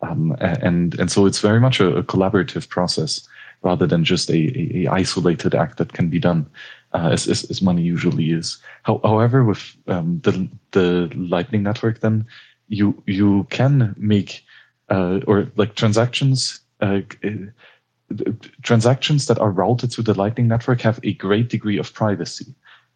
Um, 0.01 0.35
and 0.39 0.97
and 0.99 1.11
so 1.11 1.25
it's 1.25 1.39
very 1.39 1.59
much 1.59 1.79
a, 1.79 1.97
a, 1.97 2.03
collaborative 2.03 2.69
process 2.69 3.27
rather 3.63 3.87
than 3.87 4.03
just 4.03 4.29
a, 4.29 4.33
a, 4.35 4.85
a 4.85 4.87
isolated 4.87 5.55
act 5.55 5.77
that 5.77 5.93
can 5.93 6.09
be 6.09 6.19
done 6.19 6.49
uh, 6.93 7.09
as, 7.11 7.27
as, 7.27 7.43
as 7.49 7.61
money 7.61 7.81
usually 7.81 8.31
is. 8.31 8.57
How, 8.83 8.99
however, 9.03 9.43
with 9.43 9.75
um, 9.87 10.19
the 10.23 10.47
the 10.71 11.09
Lightning 11.15 11.63
Network, 11.63 11.99
then 11.99 12.25
you 12.67 13.01
you 13.05 13.45
can 13.49 13.95
make 13.97 14.43
uh, 14.89 15.19
or 15.27 15.51
like 15.55 15.75
transactions. 15.75 16.59
Uh, 16.81 17.01
transactions 18.61 19.25
that 19.25 19.39
are 19.39 19.49
routed 19.49 19.91
through 19.91 20.03
the 20.03 20.13
Lightning 20.13 20.47
Network 20.47 20.81
have 20.81 20.99
a 21.03 21.13
great 21.13 21.49
degree 21.49 21.79
of 21.79 21.93
privacy. 21.93 22.53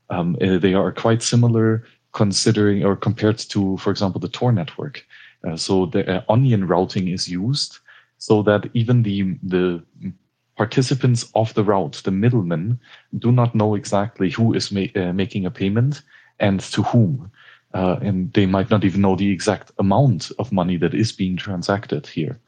Um, 0.09 0.37
uh, 0.41 0.57
they 0.57 0.73
are 0.73 0.91
quite 0.91 1.23
similar 1.23 1.83
considering 2.13 2.83
or 2.83 2.95
compared 2.95 3.37
to, 3.37 3.77
for 3.77 3.89
example, 3.91 4.19
the 4.19 4.27
Tor 4.27 4.51
network. 4.51 5.05
Uh, 5.47 5.55
so 5.55 5.85
the 5.85 6.17
uh, 6.17 6.23
onion 6.29 6.67
routing 6.67 7.07
is 7.07 7.27
used 7.27 7.79
so 8.17 8.41
that 8.43 8.69
even 8.73 9.03
the 9.03 9.37
the 9.43 9.83
participants 10.57 11.29
of 11.35 11.53
the 11.53 11.63
route, 11.63 12.01
the 12.03 12.11
middlemen, 12.11 12.79
do 13.19 13.31
not 13.31 13.55
know 13.55 13.75
exactly 13.75 14.29
who 14.29 14.53
is 14.53 14.71
ma- 14.71 14.93
uh, 14.95 15.13
making 15.13 15.45
a 15.45 15.51
payment 15.51 16.01
and 16.39 16.59
to 16.59 16.83
whom. 16.83 17.31
Uh, 17.73 17.97
and 18.01 18.33
they 18.33 18.45
might 18.45 18.69
not 18.69 18.83
even 18.83 19.01
know 19.01 19.15
the 19.15 19.31
exact 19.31 19.71
amount 19.77 20.31
of 20.39 20.51
money 20.51 20.77
that 20.77 20.93
is 20.93 21.11
being 21.11 21.37
transacted 21.37 22.07
here. 22.07 22.39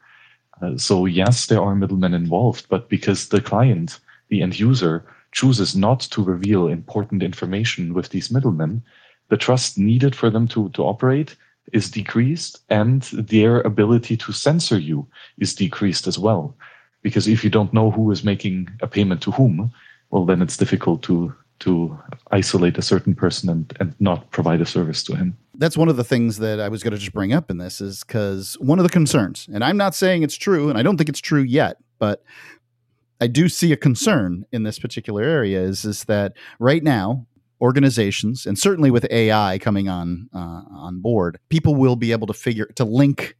Uh, 0.60 0.76
so 0.76 1.06
yes, 1.06 1.46
there 1.46 1.62
are 1.62 1.74
middlemen 1.74 2.14
involved, 2.14 2.66
but 2.68 2.88
because 2.88 3.28
the 3.28 3.40
client, 3.40 4.00
the 4.28 4.42
end 4.42 4.58
user, 4.58 5.04
chooses 5.32 5.76
not 5.76 6.00
to 6.00 6.22
reveal 6.22 6.66
important 6.66 7.22
information 7.22 7.94
with 7.94 8.08
these 8.10 8.30
middlemen, 8.30 8.82
the 9.28 9.36
trust 9.36 9.78
needed 9.78 10.14
for 10.16 10.28
them 10.30 10.48
to, 10.48 10.68
to 10.70 10.82
operate 10.82 11.36
is 11.72 11.90
decreased 11.90 12.58
and 12.68 13.02
their 13.12 13.60
ability 13.60 14.16
to 14.16 14.32
censor 14.32 14.78
you 14.78 15.06
is 15.38 15.54
decreased 15.54 16.06
as 16.08 16.18
well. 16.18 16.56
Because 17.02 17.26
if 17.26 17.42
you 17.42 17.50
don't 17.50 17.72
know 17.72 17.90
who 17.90 18.10
is 18.10 18.24
making 18.24 18.68
a 18.82 18.86
payment 18.86 19.22
to 19.22 19.30
whom, 19.30 19.72
well, 20.10 20.24
then 20.24 20.42
it's 20.42 20.56
difficult 20.56 21.02
to 21.04 21.34
to 21.60 21.98
isolate 22.30 22.78
a 22.78 22.82
certain 22.82 23.14
person 23.14 23.50
and, 23.50 23.76
and 23.80 23.94
not 24.00 24.30
provide 24.30 24.62
a 24.62 24.66
service 24.66 25.02
to 25.04 25.14
him. 25.14 25.36
That's 25.54 25.76
one 25.76 25.90
of 25.90 25.98
the 25.98 26.04
things 26.04 26.38
that 26.38 26.58
I 26.58 26.68
was 26.68 26.82
going 26.82 26.92
to 26.92 26.98
just 26.98 27.12
bring 27.12 27.34
up 27.34 27.50
in 27.50 27.58
this 27.58 27.82
is 27.82 28.02
because 28.02 28.54
one 28.60 28.78
of 28.78 28.82
the 28.82 28.88
concerns, 28.88 29.46
and 29.52 29.62
I'm 29.62 29.76
not 29.76 29.94
saying 29.94 30.22
it's 30.22 30.36
true, 30.36 30.70
and 30.70 30.78
I 30.78 30.82
don't 30.82 30.96
think 30.96 31.10
it's 31.10 31.20
true 31.20 31.42
yet, 31.42 31.76
but 31.98 32.24
I 33.20 33.26
do 33.26 33.50
see 33.50 33.72
a 33.72 33.76
concern 33.76 34.46
in 34.52 34.62
this 34.62 34.78
particular 34.78 35.22
area 35.22 35.60
is, 35.60 35.84
is 35.84 36.04
that 36.04 36.32
right 36.58 36.82
now 36.82 37.26
organizations, 37.60 38.46
and 38.46 38.58
certainly 38.58 38.90
with 38.90 39.06
AI 39.10 39.58
coming 39.58 39.88
on 39.88 40.30
uh, 40.34 40.62
on 40.70 41.00
board, 41.00 41.38
people 41.50 41.74
will 41.74 41.96
be 41.96 42.12
able 42.12 42.26
to 42.26 42.32
figure 42.32 42.66
to 42.76 42.84
link 42.84 43.36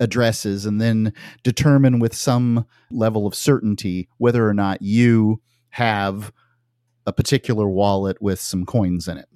addresses 0.00 0.66
and 0.66 0.80
then 0.80 1.12
determine 1.42 1.98
with 1.98 2.14
some 2.14 2.66
level 2.90 3.26
of 3.26 3.34
certainty 3.34 4.08
whether 4.18 4.48
or 4.48 4.54
not 4.54 4.82
you 4.82 5.40
have 5.70 6.32
a 7.06 7.12
particular 7.12 7.68
wallet 7.68 8.20
with 8.20 8.40
some 8.40 8.64
coins 8.64 9.08
in 9.08 9.18
it. 9.18 9.28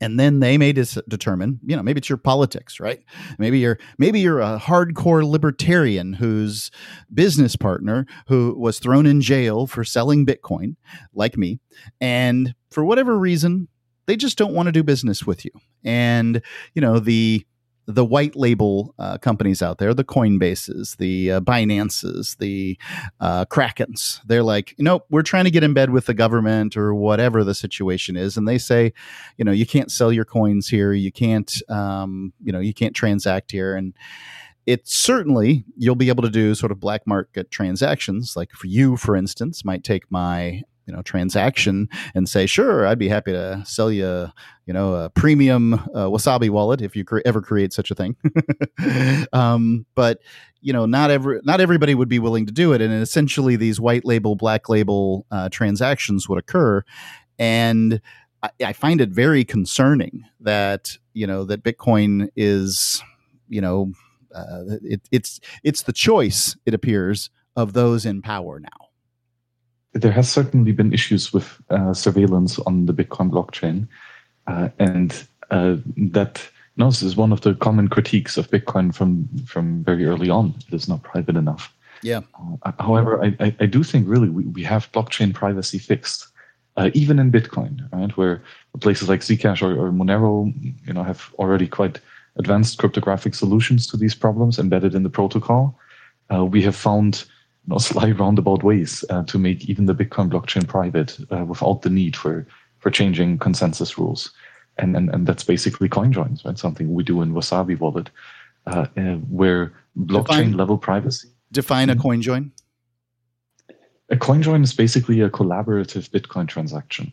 And 0.00 0.18
then 0.18 0.40
they 0.40 0.58
may 0.58 0.72
dis- 0.72 0.98
determine 1.08 1.60
you 1.64 1.76
know 1.76 1.82
maybe 1.82 1.98
it's 1.98 2.08
your 2.08 2.18
politics 2.18 2.80
right? 2.80 3.04
Maybe 3.38 3.60
you're 3.60 3.78
maybe 3.98 4.18
you're 4.18 4.40
a 4.40 4.58
hardcore 4.58 5.24
libertarian 5.24 6.14
whose 6.14 6.72
business 7.14 7.54
partner 7.54 8.06
who 8.26 8.56
was 8.58 8.80
thrown 8.80 9.06
in 9.06 9.20
jail 9.20 9.68
for 9.68 9.84
selling 9.84 10.26
bitcoin 10.26 10.74
like 11.14 11.36
me 11.38 11.60
and 12.00 12.54
for 12.70 12.84
whatever 12.84 13.16
reason 13.16 13.68
they 14.06 14.16
just 14.16 14.36
don't 14.36 14.54
want 14.54 14.66
to 14.66 14.72
do 14.72 14.82
business 14.82 15.24
with 15.24 15.44
you. 15.44 15.52
And 15.84 16.42
you 16.74 16.82
know 16.82 16.98
the 16.98 17.46
the 17.86 18.04
white 18.04 18.36
label 18.36 18.94
uh, 18.98 19.18
companies 19.18 19.62
out 19.62 19.78
there, 19.78 19.92
the 19.92 20.04
Coinbases, 20.04 20.96
the 20.98 21.32
uh, 21.32 21.40
Binances, 21.40 22.36
the 22.38 22.78
uh, 23.20 23.44
Krakens, 23.46 24.20
they're 24.26 24.42
like, 24.42 24.74
nope, 24.78 25.04
we're 25.10 25.22
trying 25.22 25.44
to 25.44 25.50
get 25.50 25.64
in 25.64 25.74
bed 25.74 25.90
with 25.90 26.06
the 26.06 26.14
government 26.14 26.76
or 26.76 26.94
whatever 26.94 27.42
the 27.42 27.54
situation 27.54 28.16
is, 28.16 28.36
and 28.36 28.46
they 28.46 28.58
say, 28.58 28.92
you 29.36 29.44
know, 29.44 29.52
you 29.52 29.66
can't 29.66 29.90
sell 29.90 30.12
your 30.12 30.24
coins 30.24 30.68
here, 30.68 30.92
you 30.92 31.10
can't, 31.10 31.60
um, 31.68 32.32
you 32.42 32.52
know, 32.52 32.60
you 32.60 32.72
can't 32.72 32.94
transact 32.94 33.50
here, 33.50 33.74
and 33.74 33.94
it 34.64 34.86
certainly 34.86 35.64
you'll 35.76 35.96
be 35.96 36.08
able 36.08 36.22
to 36.22 36.30
do 36.30 36.54
sort 36.54 36.70
of 36.70 36.78
black 36.78 37.06
market 37.06 37.50
transactions, 37.50 38.36
like 38.36 38.52
for 38.52 38.68
you, 38.68 38.96
for 38.96 39.16
instance, 39.16 39.64
might 39.64 39.82
take 39.82 40.10
my 40.10 40.62
you 40.86 40.92
know 40.92 41.02
transaction 41.02 41.88
and 42.14 42.28
say 42.28 42.46
sure 42.46 42.86
i'd 42.86 42.98
be 42.98 43.08
happy 43.08 43.32
to 43.32 43.62
sell 43.64 43.90
you 43.90 44.28
you 44.66 44.72
know 44.72 44.94
a 44.94 45.10
premium 45.10 45.74
uh, 45.74 46.06
wasabi 46.06 46.48
wallet 46.48 46.80
if 46.80 46.94
you 46.94 47.04
cre- 47.04 47.20
ever 47.24 47.40
create 47.40 47.72
such 47.72 47.90
a 47.90 47.94
thing. 47.94 48.16
Um, 49.32 49.86
but 49.94 50.18
you 50.60 50.72
know 50.72 50.86
not 50.86 51.10
every 51.10 51.40
not 51.44 51.60
everybody 51.60 51.94
would 51.94 52.08
be 52.08 52.18
willing 52.18 52.46
to 52.46 52.52
do 52.52 52.72
it 52.72 52.80
and 52.80 52.92
essentially 52.92 53.56
these 53.56 53.80
white 53.80 54.04
label 54.04 54.34
black 54.34 54.68
label 54.68 55.26
uh, 55.30 55.48
transactions 55.48 56.28
would 56.28 56.38
occur. 56.38 56.82
And 57.38 58.00
I, 58.42 58.50
I 58.66 58.72
find 58.72 59.00
it 59.00 59.10
very 59.10 59.44
concerning 59.44 60.24
that 60.40 60.98
you 61.14 61.26
know 61.26 61.44
that 61.44 61.62
bitcoin 61.62 62.28
is 62.36 63.02
you 63.48 63.60
know 63.60 63.92
uh, 64.34 64.76
it, 64.82 65.02
it's 65.10 65.40
it's 65.62 65.82
the 65.82 65.92
choice 65.92 66.56
it 66.66 66.74
appears 66.74 67.30
of 67.56 67.72
those 67.72 68.04
in 68.04 68.22
power 68.22 68.60
now 68.60 68.88
there 69.92 70.12
has 70.12 70.30
certainly 70.30 70.72
been 70.72 70.92
issues 70.92 71.32
with 71.32 71.60
uh, 71.70 71.92
surveillance 71.92 72.58
on 72.60 72.86
the 72.86 72.94
Bitcoin 72.94 73.30
blockchain, 73.30 73.86
uh, 74.46 74.68
and 74.78 75.26
uh, 75.50 75.76
that 75.96 76.48
you 76.76 76.84
know, 76.84 76.90
this 76.90 77.02
is 77.02 77.16
one 77.16 77.32
of 77.32 77.42
the 77.42 77.54
common 77.54 77.88
critiques 77.88 78.36
of 78.36 78.50
Bitcoin 78.50 78.94
from 78.94 79.28
from 79.46 79.84
very 79.84 80.06
early 80.06 80.30
on. 80.30 80.54
It 80.68 80.74
is 80.74 80.88
not 80.88 81.02
private 81.02 81.36
enough. 81.36 81.72
Yeah. 82.02 82.20
Uh, 82.62 82.72
however, 82.80 83.22
I, 83.22 83.36
I, 83.38 83.56
I, 83.60 83.66
do 83.66 83.84
think 83.84 84.08
really 84.08 84.28
we, 84.28 84.42
we 84.44 84.64
have 84.64 84.90
blockchain 84.90 85.32
privacy 85.32 85.78
fixed, 85.78 86.26
uh, 86.76 86.90
even 86.94 87.20
in 87.20 87.30
Bitcoin, 87.30 87.88
right? 87.92 88.16
Where 88.16 88.42
places 88.80 89.08
like 89.08 89.20
Zcash 89.20 89.62
or, 89.62 89.72
or 89.78 89.92
Monero, 89.92 90.52
you 90.84 90.92
know, 90.92 91.04
have 91.04 91.32
already 91.38 91.68
quite 91.68 92.00
advanced 92.36 92.78
cryptographic 92.78 93.36
solutions 93.36 93.86
to 93.86 93.96
these 93.96 94.16
problems 94.16 94.58
embedded 94.58 94.96
in 94.96 95.04
the 95.04 95.10
protocol. 95.10 95.78
Uh, 96.32 96.44
we 96.44 96.62
have 96.62 96.74
found 96.74 97.24
know, 97.68 97.78
sly 97.78 98.10
roundabout 98.10 98.62
ways 98.62 99.04
uh, 99.10 99.22
to 99.24 99.38
make 99.38 99.68
even 99.68 99.86
the 99.86 99.94
Bitcoin 99.94 100.30
blockchain 100.30 100.66
private 100.66 101.18
uh, 101.30 101.44
without 101.44 101.82
the 101.82 101.90
need 101.90 102.16
for 102.16 102.46
for 102.78 102.90
changing 102.90 103.38
consensus 103.38 103.96
rules. 103.96 104.32
And, 104.78 104.96
and 104.96 105.10
and 105.10 105.26
that's 105.26 105.44
basically 105.44 105.88
coin 105.88 106.12
joins, 106.12 106.44
right? 106.44 106.58
Something 106.58 106.94
we 106.94 107.02
do 107.04 107.22
in 107.22 107.34
Wasabi 107.34 107.78
Wallet, 107.78 108.10
uh, 108.66 108.86
uh 108.96 109.16
where 109.28 109.72
blockchain 109.98 110.26
define, 110.26 110.56
level 110.56 110.78
privacy. 110.78 111.28
Define 111.52 111.90
a 111.90 111.92
mm-hmm. 111.92 112.02
coin 112.02 112.22
join. 112.22 112.52
A 114.08 114.16
coin 114.16 114.42
join 114.42 114.62
is 114.62 114.74
basically 114.74 115.20
a 115.20 115.30
collaborative 115.30 116.10
Bitcoin 116.10 116.48
transaction. 116.48 117.12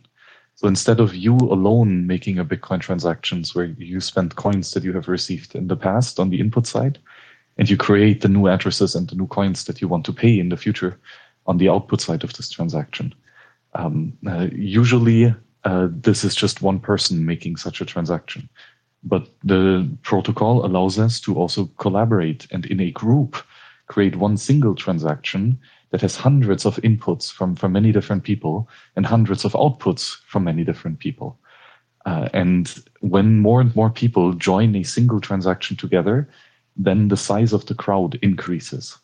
So 0.60 0.68
instead 0.68 1.00
of 1.00 1.14
you 1.14 1.36
alone 1.36 2.06
making 2.06 2.38
a 2.38 2.44
Bitcoin 2.44 2.80
transactions 2.80 3.54
where 3.54 3.64
you 3.64 4.00
spend 4.00 4.36
coins 4.36 4.72
that 4.72 4.84
you 4.84 4.92
have 4.92 5.08
received 5.08 5.54
in 5.54 5.68
the 5.68 5.76
past 5.76 6.20
on 6.20 6.28
the 6.28 6.38
input 6.38 6.66
side, 6.66 6.98
and 7.60 7.68
you 7.68 7.76
create 7.76 8.22
the 8.22 8.28
new 8.28 8.48
addresses 8.48 8.94
and 8.94 9.10
the 9.10 9.14
new 9.14 9.26
coins 9.26 9.64
that 9.64 9.82
you 9.82 9.86
want 9.86 10.06
to 10.06 10.14
pay 10.14 10.40
in 10.40 10.48
the 10.48 10.56
future 10.56 10.98
on 11.44 11.58
the 11.58 11.68
output 11.68 12.00
side 12.00 12.24
of 12.24 12.32
this 12.32 12.48
transaction. 12.48 13.14
Um, 13.74 14.16
uh, 14.26 14.48
usually, 14.50 15.34
uh, 15.64 15.88
this 15.90 16.24
is 16.24 16.34
just 16.34 16.62
one 16.62 16.80
person 16.80 17.26
making 17.26 17.56
such 17.56 17.82
a 17.82 17.84
transaction. 17.84 18.48
But 19.04 19.28
the 19.44 19.86
protocol 20.02 20.64
allows 20.64 20.98
us 20.98 21.20
to 21.20 21.36
also 21.36 21.66
collaborate 21.76 22.46
and 22.50 22.64
in 22.64 22.80
a 22.80 22.92
group 22.92 23.36
create 23.88 24.16
one 24.16 24.38
single 24.38 24.74
transaction 24.74 25.58
that 25.90 26.00
has 26.00 26.16
hundreds 26.16 26.64
of 26.64 26.76
inputs 26.76 27.30
from, 27.30 27.56
from 27.56 27.72
many 27.72 27.92
different 27.92 28.24
people 28.24 28.70
and 28.96 29.04
hundreds 29.04 29.44
of 29.44 29.52
outputs 29.52 30.16
from 30.26 30.44
many 30.44 30.64
different 30.64 30.98
people. 30.98 31.38
Uh, 32.06 32.30
and 32.32 32.82
when 33.00 33.38
more 33.40 33.60
and 33.60 33.76
more 33.76 33.90
people 33.90 34.32
join 34.32 34.74
a 34.74 34.82
single 34.82 35.20
transaction 35.20 35.76
together, 35.76 36.26
then 36.76 37.08
the 37.08 37.16
size 37.16 37.52
of 37.52 37.66
the 37.66 37.74
crowd 37.74 38.18
increases. 38.22 38.96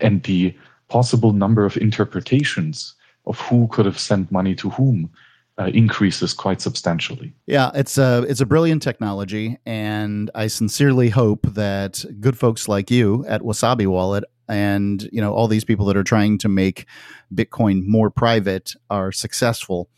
And 0.00 0.22
the 0.24 0.54
possible 0.88 1.32
number 1.32 1.64
of 1.64 1.76
interpretations 1.76 2.94
of 3.26 3.40
who 3.40 3.68
could 3.68 3.86
have 3.86 3.98
sent 3.98 4.30
money 4.30 4.54
to 4.56 4.70
whom 4.70 5.10
uh, 5.58 5.70
increases 5.72 6.34
quite 6.34 6.60
substantially. 6.60 7.32
Yeah, 7.46 7.70
it's 7.74 7.96
a 7.96 8.24
it's 8.28 8.40
a 8.40 8.46
brilliant 8.46 8.82
technology, 8.82 9.58
and 9.64 10.30
I 10.34 10.48
sincerely 10.48 11.08
hope 11.08 11.46
that 11.54 12.04
good 12.20 12.38
folks 12.38 12.68
like 12.68 12.90
you 12.90 13.24
at 13.26 13.40
Wasabi 13.40 13.86
Wallet 13.86 14.24
and 14.48 15.08
you 15.12 15.20
know 15.20 15.32
all 15.32 15.48
these 15.48 15.64
people 15.64 15.86
that 15.86 15.96
are 15.96 16.04
trying 16.04 16.38
to 16.38 16.48
make 16.48 16.86
Bitcoin 17.34 17.84
more 17.86 18.10
private 18.10 18.74
are 18.90 19.10
successful. 19.12 19.88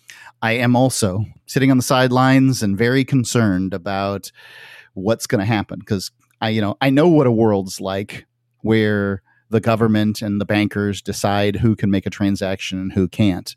I 0.41 0.53
am 0.53 0.77
also 0.77 1.25
sitting 1.47 1.71
on 1.71 1.77
the 1.77 1.83
sidelines 1.83 2.63
and 2.63 2.79
very 2.79 3.05
concerned 3.05 3.75
about 3.75 4.31
what's 4.95 5.27
going 5.27 5.41
to 5.41 5.45
happen 5.45 5.81
because 5.81 6.11
I 6.41 6.51
you 6.51 6.61
know 6.61 6.77
I 6.81 6.91
know 6.91 7.09
what 7.09 7.27
a 7.27 7.33
world's 7.33 7.81
like 7.81 8.27
where 8.61 9.23
the 9.51 9.61
government 9.61 10.21
and 10.21 10.41
the 10.41 10.45
bankers 10.45 11.01
decide 11.01 11.57
who 11.57 11.75
can 11.75 11.91
make 11.91 12.07
a 12.07 12.11
transaction 12.11 12.79
and 12.79 12.93
who 12.93 13.09
can't. 13.09 13.55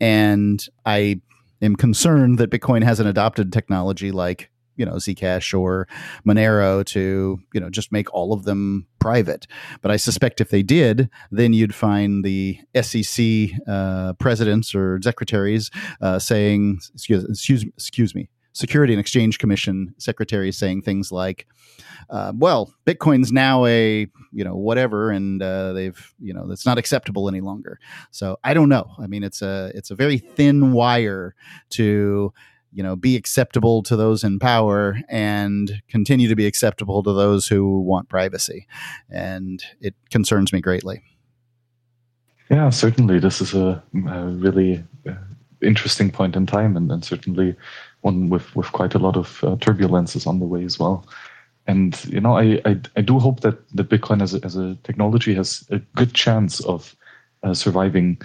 And 0.00 0.64
I 0.86 1.20
am 1.60 1.76
concerned 1.76 2.38
that 2.38 2.50
Bitcoin 2.50 2.82
hasn't 2.82 3.08
adopted 3.08 3.52
technology 3.52 4.10
like 4.10 4.50
you 4.76 4.86
know 4.86 4.94
Zcash 4.94 5.58
or 5.58 5.86
Monero 6.26 6.84
to 6.86 7.40
you 7.52 7.60
know 7.60 7.68
just 7.68 7.92
make 7.92 8.12
all 8.14 8.32
of 8.32 8.44
them 8.44 8.86
private. 9.00 9.46
But 9.82 9.90
I 9.90 9.96
suspect 9.96 10.40
if 10.40 10.50
they 10.50 10.62
did, 10.62 11.10
then 11.30 11.52
you'd 11.52 11.74
find 11.74 12.24
the 12.24 12.58
SEC 12.80 13.50
uh, 13.66 14.14
presidents 14.14 14.74
or 14.74 15.00
secretaries 15.02 15.70
uh, 16.00 16.18
saying, 16.18 16.80
excuse, 16.94 17.24
excuse, 17.24 17.64
excuse 17.76 18.14
me, 18.14 18.28
Security 18.52 18.92
and 18.92 19.00
Exchange 19.00 19.38
Commission 19.38 19.94
secretary 19.98 20.50
saying 20.52 20.82
things 20.82 21.12
like, 21.12 21.46
uh, 22.10 22.32
"Well, 22.34 22.72
Bitcoin's 22.86 23.30
now 23.30 23.64
a 23.66 24.08
you 24.32 24.44
know 24.44 24.56
whatever, 24.56 25.10
and 25.10 25.42
uh, 25.42 25.72
they've 25.72 26.14
you 26.18 26.34
know 26.34 26.50
it's 26.50 26.66
not 26.66 26.78
acceptable 26.78 27.28
any 27.28 27.40
longer." 27.40 27.78
So 28.10 28.38
I 28.42 28.54
don't 28.54 28.68
know. 28.68 28.90
I 28.98 29.06
mean, 29.06 29.22
it's 29.22 29.42
a 29.42 29.70
it's 29.74 29.90
a 29.90 29.94
very 29.94 30.18
thin 30.18 30.72
wire 30.72 31.34
to 31.70 32.32
you 32.72 32.82
know 32.82 32.96
be 32.96 33.16
acceptable 33.16 33.82
to 33.84 33.96
those 33.96 34.24
in 34.24 34.38
power 34.38 34.98
and 35.08 35.82
continue 35.88 36.28
to 36.28 36.36
be 36.36 36.46
acceptable 36.46 37.02
to 37.02 37.12
those 37.12 37.46
who 37.46 37.80
want 37.80 38.08
privacy, 38.08 38.66
and 39.10 39.62
it 39.80 39.94
concerns 40.10 40.52
me 40.52 40.60
greatly. 40.60 41.02
Yeah, 42.50 42.70
certainly, 42.70 43.18
this 43.18 43.40
is 43.40 43.52
a, 43.54 43.82
a 44.06 44.26
really 44.26 44.82
uh, 45.06 45.12
interesting 45.60 46.10
point 46.10 46.34
in 46.34 46.46
time, 46.46 46.76
and, 46.76 46.90
and 46.90 47.04
certainly 47.04 47.54
one 48.02 48.28
with 48.28 48.54
with 48.54 48.72
quite 48.72 48.94
a 48.94 48.98
lot 48.98 49.16
of 49.16 49.42
uh, 49.42 49.56
turbulences 49.56 50.26
on 50.26 50.38
the 50.38 50.46
way 50.46 50.64
as 50.64 50.78
well. 50.78 51.06
and 51.66 52.02
you 52.06 52.20
know, 52.20 52.36
I, 52.36 52.60
I, 52.64 52.80
I 52.96 53.02
do 53.02 53.18
hope 53.18 53.40
that 53.40 53.68
the 53.76 53.84
Bitcoin 53.84 54.22
as 54.22 54.34
a, 54.34 54.42
as 54.44 54.56
a 54.56 54.76
technology 54.84 55.34
has 55.34 55.66
a 55.70 55.78
good 55.96 56.14
chance 56.14 56.60
of 56.60 56.96
uh, 57.42 57.54
surviving 57.54 58.20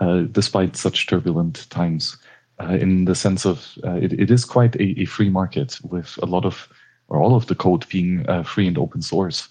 uh, 0.00 0.22
despite 0.32 0.76
such 0.76 1.06
turbulent 1.06 1.68
times. 1.70 2.16
Uh, 2.60 2.76
in 2.80 3.04
the 3.04 3.14
sense 3.14 3.46
of 3.46 3.78
uh, 3.84 3.92
it, 3.92 4.12
it 4.12 4.32
is 4.32 4.44
quite 4.44 4.74
a, 4.76 5.00
a, 5.00 5.04
free 5.04 5.30
market 5.30 5.78
with 5.84 6.18
a 6.24 6.26
lot 6.26 6.44
of 6.44 6.68
or 7.06 7.22
all 7.22 7.36
of 7.36 7.46
the 7.46 7.54
code 7.54 7.88
being 7.88 8.28
uh, 8.28 8.42
free 8.42 8.66
and 8.66 8.76
open 8.76 9.00
source. 9.00 9.48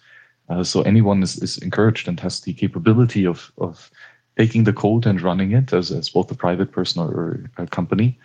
so 0.64 0.82
anyone 0.82 1.24
is, 1.24 1.42
is 1.42 1.58
encouraged 1.60 2.10
and 2.10 2.20
has 2.20 2.42
the 2.42 2.54
capability 2.54 3.26
of 3.26 3.50
of 3.58 3.90
taking 4.38 4.66
the 4.66 4.74
code 4.74 5.06
and 5.06 5.22
running 5.22 5.54
it 5.54 5.72
as, 5.72 5.90
as 5.90 6.10
both 6.10 6.30
a 6.32 6.36
private 6.36 6.72
person 6.72 7.02
or, 7.02 7.10
or 7.10 7.52
a 7.58 7.68
company 7.68 8.20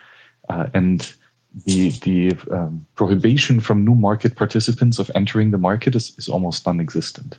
and 0.74 1.14
the 1.66 1.90
the 2.00 2.36
um, 2.50 2.86
prohibition 2.94 3.60
from 3.60 3.84
new 3.84 3.94
market 3.94 4.36
participants 4.36 4.98
of 4.98 5.10
entering 5.14 5.50
the 5.50 5.58
market 5.58 5.94
is, 5.94 6.12
is 6.18 6.28
almost 6.28 6.66
non-existent 6.66 7.38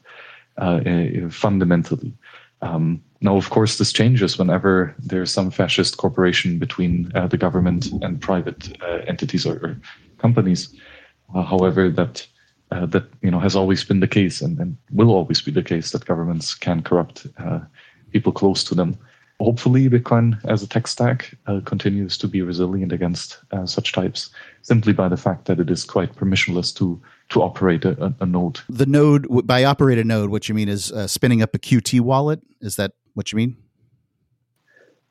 uh, 0.57 0.81
uh, 0.85 1.29
fundamentally. 1.29 2.13
Um, 2.61 3.03
now, 3.21 3.35
of 3.35 3.49
course, 3.49 3.77
this 3.77 3.91
changes 3.91 4.37
whenever 4.37 4.95
there's 4.99 5.31
some 5.31 5.51
fascist 5.51 5.97
cooperation 5.97 6.59
between 6.59 7.11
uh, 7.15 7.27
the 7.27 7.37
government 7.37 7.87
and 8.01 8.21
private 8.21 8.77
uh, 8.81 8.99
entities 9.07 9.45
or, 9.45 9.55
or 9.65 9.77
companies. 10.19 10.73
Uh, 11.33 11.41
however, 11.41 11.89
that 11.89 12.25
uh, 12.71 12.85
that 12.87 13.05
you 13.21 13.31
know 13.31 13.39
has 13.39 13.55
always 13.55 13.83
been 13.83 13.99
the 13.99 14.07
case 14.07 14.41
and, 14.41 14.59
and, 14.59 14.77
will 14.91 15.09
always 15.09 15.41
be 15.41 15.51
the 15.51 15.63
case 15.63 15.91
that 15.91 16.05
governments 16.05 16.53
can 16.53 16.81
corrupt 16.81 17.27
people 18.11 18.31
close 18.31 18.63
to 18.63 18.75
them 18.75 18.95
hopefully 19.43 19.89
Bitcoin 19.89 20.39
as 20.45 20.63
a 20.63 20.67
tech 20.67 20.87
stack 20.87 21.35
uh, 21.47 21.59
continues 21.65 22.17
to 22.17 22.27
be 22.27 22.41
resilient 22.41 22.91
against 22.91 23.39
uh, 23.51 23.65
such 23.65 23.91
types 23.91 24.29
simply 24.61 24.93
by 24.93 25.07
the 25.09 25.17
fact 25.17 25.45
that 25.45 25.59
it 25.59 25.69
is 25.69 25.83
quite 25.83 26.15
permissionless 26.15 26.75
to 26.75 27.01
to 27.29 27.41
operate 27.41 27.85
a, 27.85 28.13
a 28.19 28.25
node. 28.25 28.59
The 28.69 28.85
node 28.85 29.27
by 29.45 29.63
operate 29.63 29.97
a 29.97 30.03
node, 30.03 30.29
what 30.29 30.47
you 30.49 30.55
mean 30.55 30.69
is 30.69 30.91
uh, 30.91 31.07
spinning 31.07 31.41
up 31.41 31.53
a 31.55 31.59
Qt 31.59 32.01
wallet. 32.01 32.41
Is 32.61 32.75
that 32.77 32.93
what 33.13 33.31
you 33.31 33.37
mean? 33.37 33.57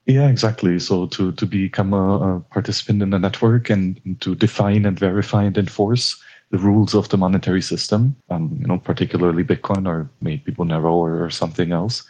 Yeah, 0.07 0.29
exactly. 0.29 0.79
So 0.79 1.07
to 1.07 1.33
to 1.33 1.47
become 1.47 1.93
a, 1.93 2.37
a 2.37 2.41
participant 2.41 3.03
in 3.03 3.11
the 3.11 3.19
network 3.19 3.71
and, 3.71 4.01
and 4.05 4.21
to 4.21 4.35
define 4.35 4.87
and 4.87 4.99
verify 4.99 5.45
and 5.45 5.57
enforce 5.57 6.21
the 6.51 6.59
rules 6.59 6.95
of 6.95 7.09
the 7.09 7.17
monetary 7.17 7.63
system, 7.63 8.15
um, 8.29 8.59
you 8.61 8.67
know, 8.67 8.79
particularly 8.79 9.43
Bitcoin 9.43 9.89
or 9.89 10.11
maybe 10.21 10.53
Monero 10.53 10.93
or, 10.93 11.25
or 11.25 11.31
something 11.31 11.73
else 11.73 12.05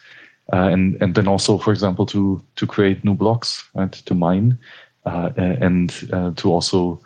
uh, 0.50 0.68
and 0.72 1.00
and 1.00 1.14
then 1.14 1.28
also, 1.28 1.58
for 1.58 1.72
example, 1.72 2.06
to 2.06 2.42
to 2.56 2.66
create 2.66 3.04
new 3.04 3.14
blocks, 3.14 3.64
right, 3.74 3.92
to 3.92 4.14
mine, 4.14 4.58
uh, 5.06 5.30
and 5.36 6.08
uh, 6.12 6.32
to 6.36 6.50
also, 6.50 7.00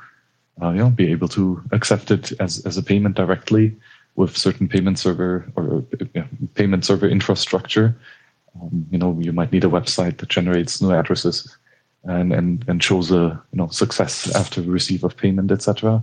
uh, 0.63 0.71
you 0.71 0.79
know, 0.79 0.91
be 0.91 1.11
able 1.11 1.29
to 1.29 1.63
accept 1.73 2.11
it 2.11 2.33
as 2.41 2.65
as 2.65 2.77
a 2.77 2.83
payment 2.83 3.17
directly 3.17 3.77
with 4.15 4.37
certain 4.37 4.69
payment 4.69 4.99
server 4.99 5.47
or 5.57 5.85
payment 6.55 6.85
server 6.85 7.09
infrastructure. 7.09 7.95
Um, 8.61 8.87
you 8.91 8.99
know, 8.99 9.19
you 9.21 9.33
might 9.33 9.53
need 9.53 9.65
a 9.65 9.69
website 9.69 10.17
that 10.19 10.31
generates 10.31 10.81
new 10.81 10.93
addresses 10.93 11.57
and 12.05 12.33
and 12.33 12.65
and 12.69 12.83
shows 12.83 13.11
a 13.11 13.41
you 13.53 13.59
know 13.59 13.69
success 13.69 14.35
after 14.35 14.63
receive 14.63 15.05
of 15.05 15.17
payment, 15.17 15.51
etc. 15.53 16.03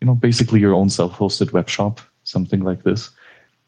You 0.00 0.08
know, 0.08 0.16
basically 0.16 0.58
your 0.58 0.74
own 0.74 0.90
self-hosted 0.90 1.52
web 1.52 1.68
shop, 1.68 2.00
something 2.24 2.60
like 2.60 2.82
this 2.82 3.10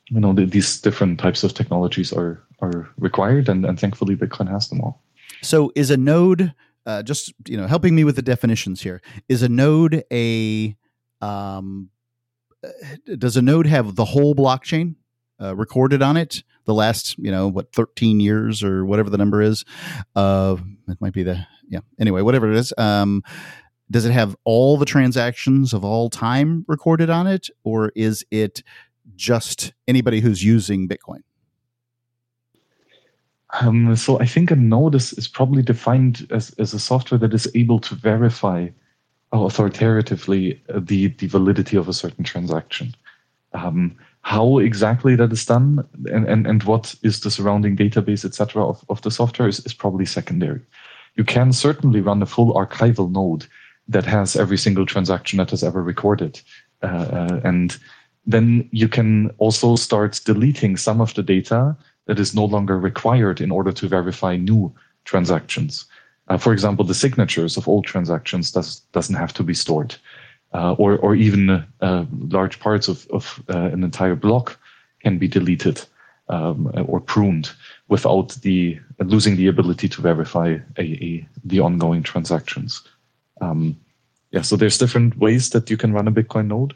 you 0.08 0.20
know, 0.20 0.32
the, 0.32 0.46
these 0.46 0.80
different 0.80 1.18
types 1.18 1.42
of 1.44 1.54
technologies 1.54 2.12
are 2.12 2.42
are 2.60 2.88
required, 2.98 3.48
and, 3.48 3.64
and 3.66 3.78
thankfully 3.78 4.16
Bitcoin 4.16 4.48
has 4.50 4.68
them 4.68 4.80
all. 4.80 5.02
So, 5.42 5.72
is 5.74 5.90
a 5.90 5.96
node 5.96 6.54
uh, 6.86 7.02
just 7.02 7.34
you 7.46 7.56
know 7.56 7.66
helping 7.66 7.94
me 7.94 8.04
with 8.04 8.16
the 8.16 8.22
definitions 8.22 8.80
here? 8.80 9.02
Is 9.28 9.42
a 9.42 9.48
node 9.48 10.04
a 10.12 10.76
um, 11.20 11.90
uh, 12.64 12.68
does 13.18 13.36
a 13.36 13.42
node 13.42 13.66
have 13.66 13.96
the 13.96 14.04
whole 14.04 14.34
blockchain 14.34 14.94
uh, 15.40 15.56
recorded 15.56 16.02
on 16.02 16.16
it? 16.16 16.42
The 16.64 16.74
last 16.74 17.18
you 17.18 17.30
know 17.30 17.48
what 17.48 17.72
thirteen 17.72 18.20
years 18.20 18.62
or 18.62 18.84
whatever 18.84 19.10
the 19.10 19.18
number 19.18 19.42
is, 19.42 19.64
uh, 20.14 20.56
it 20.88 21.00
might 21.00 21.12
be 21.12 21.24
the 21.24 21.46
yeah. 21.68 21.80
Anyway, 21.98 22.22
whatever 22.22 22.50
it 22.50 22.56
is. 22.56 22.72
Um, 22.78 23.22
does 23.90 24.04
it 24.04 24.12
have 24.12 24.36
all 24.44 24.76
the 24.76 24.84
transactions 24.84 25.72
of 25.72 25.84
all 25.84 26.10
time 26.10 26.64
recorded 26.66 27.08
on 27.08 27.26
it, 27.26 27.48
or 27.62 27.92
is 27.94 28.24
it 28.30 28.62
just 29.14 29.72
anybody 29.86 30.20
who's 30.20 30.44
using 30.44 30.88
Bitcoin? 30.88 31.22
Um, 33.60 33.94
so 33.96 34.20
I 34.20 34.26
think 34.26 34.50
a 34.50 34.56
node 34.56 34.94
is, 34.94 35.28
probably 35.28 35.62
defined 35.62 36.26
as, 36.30 36.50
as 36.58 36.74
a 36.74 36.80
software 36.80 37.18
that 37.18 37.32
is 37.32 37.48
able 37.54 37.78
to 37.80 37.94
verify 37.94 38.68
authoritatively 39.32 40.60
uh, 40.72 40.80
the, 40.82 41.08
the 41.08 41.26
validity 41.26 41.76
of 41.76 41.88
a 41.88 41.92
certain 41.92 42.24
transaction. 42.24 42.94
Um, 43.52 43.96
how 44.22 44.58
exactly 44.58 45.14
that 45.16 45.32
is 45.32 45.46
done 45.46 45.86
and, 46.06 46.28
and, 46.28 46.46
and 46.46 46.62
what 46.64 46.94
is 47.02 47.20
the 47.20 47.30
surrounding 47.30 47.76
database, 47.76 48.24
etc., 48.24 48.66
of, 48.66 48.84
of 48.88 49.00
the 49.02 49.10
software 49.10 49.48
is, 49.48 49.64
is 49.64 49.72
probably 49.72 50.04
secondary. 50.04 50.60
You 51.14 51.24
can 51.24 51.52
certainly 51.52 52.00
run 52.00 52.20
a 52.22 52.26
full 52.26 52.52
archival 52.54 53.10
node 53.10 53.46
that 53.88 54.04
has 54.04 54.36
every 54.36 54.58
single 54.58 54.84
transaction 54.84 55.36
that 55.38 55.50
has 55.50 55.62
ever 55.62 55.82
recorded. 55.82 56.40
Uh, 56.82 56.86
uh, 56.86 57.40
and 57.44 57.78
then 58.26 58.68
you 58.72 58.88
can 58.88 59.30
also 59.38 59.76
start 59.76 60.20
deleting 60.24 60.76
some 60.76 61.00
of 61.00 61.14
the 61.14 61.22
data 61.22 61.76
that 62.06 62.18
is 62.18 62.34
no 62.34 62.44
longer 62.44 62.78
required 62.78 63.40
in 63.40 63.50
order 63.50 63.72
to 63.72 63.88
verify 63.88 64.36
new 64.36 64.72
transactions. 65.04 65.86
Uh, 66.28 66.36
for 66.36 66.52
example, 66.52 66.84
the 66.84 66.94
signatures 66.94 67.56
of 67.56 67.68
old 67.68 67.86
transactions 67.86 68.50
does, 68.50 68.80
doesn't 68.92 69.14
have 69.14 69.32
to 69.34 69.42
be 69.44 69.54
stored, 69.54 69.94
uh, 70.52 70.72
or, 70.72 70.98
or 70.98 71.14
even 71.14 71.64
uh, 71.80 72.04
large 72.28 72.58
parts 72.58 72.88
of, 72.88 73.06
of 73.10 73.42
uh, 73.48 73.58
an 73.58 73.84
entire 73.84 74.16
block 74.16 74.58
can 75.00 75.18
be 75.18 75.28
deleted 75.28 75.84
um, 76.28 76.72
or 76.86 77.00
pruned 77.00 77.52
without 77.86 78.30
the 78.42 78.78
losing 78.98 79.36
the 79.36 79.46
ability 79.46 79.88
to 79.88 80.00
verify 80.02 80.56
a, 80.76 80.82
a 80.82 81.28
the 81.44 81.60
ongoing 81.60 82.02
transactions. 82.02 82.82
Um, 83.40 83.78
yeah, 84.32 84.42
so 84.42 84.56
there's 84.56 84.78
different 84.78 85.16
ways 85.18 85.50
that 85.50 85.70
you 85.70 85.76
can 85.76 85.92
run 85.92 86.08
a 86.08 86.12
Bitcoin 86.12 86.48
node 86.48 86.74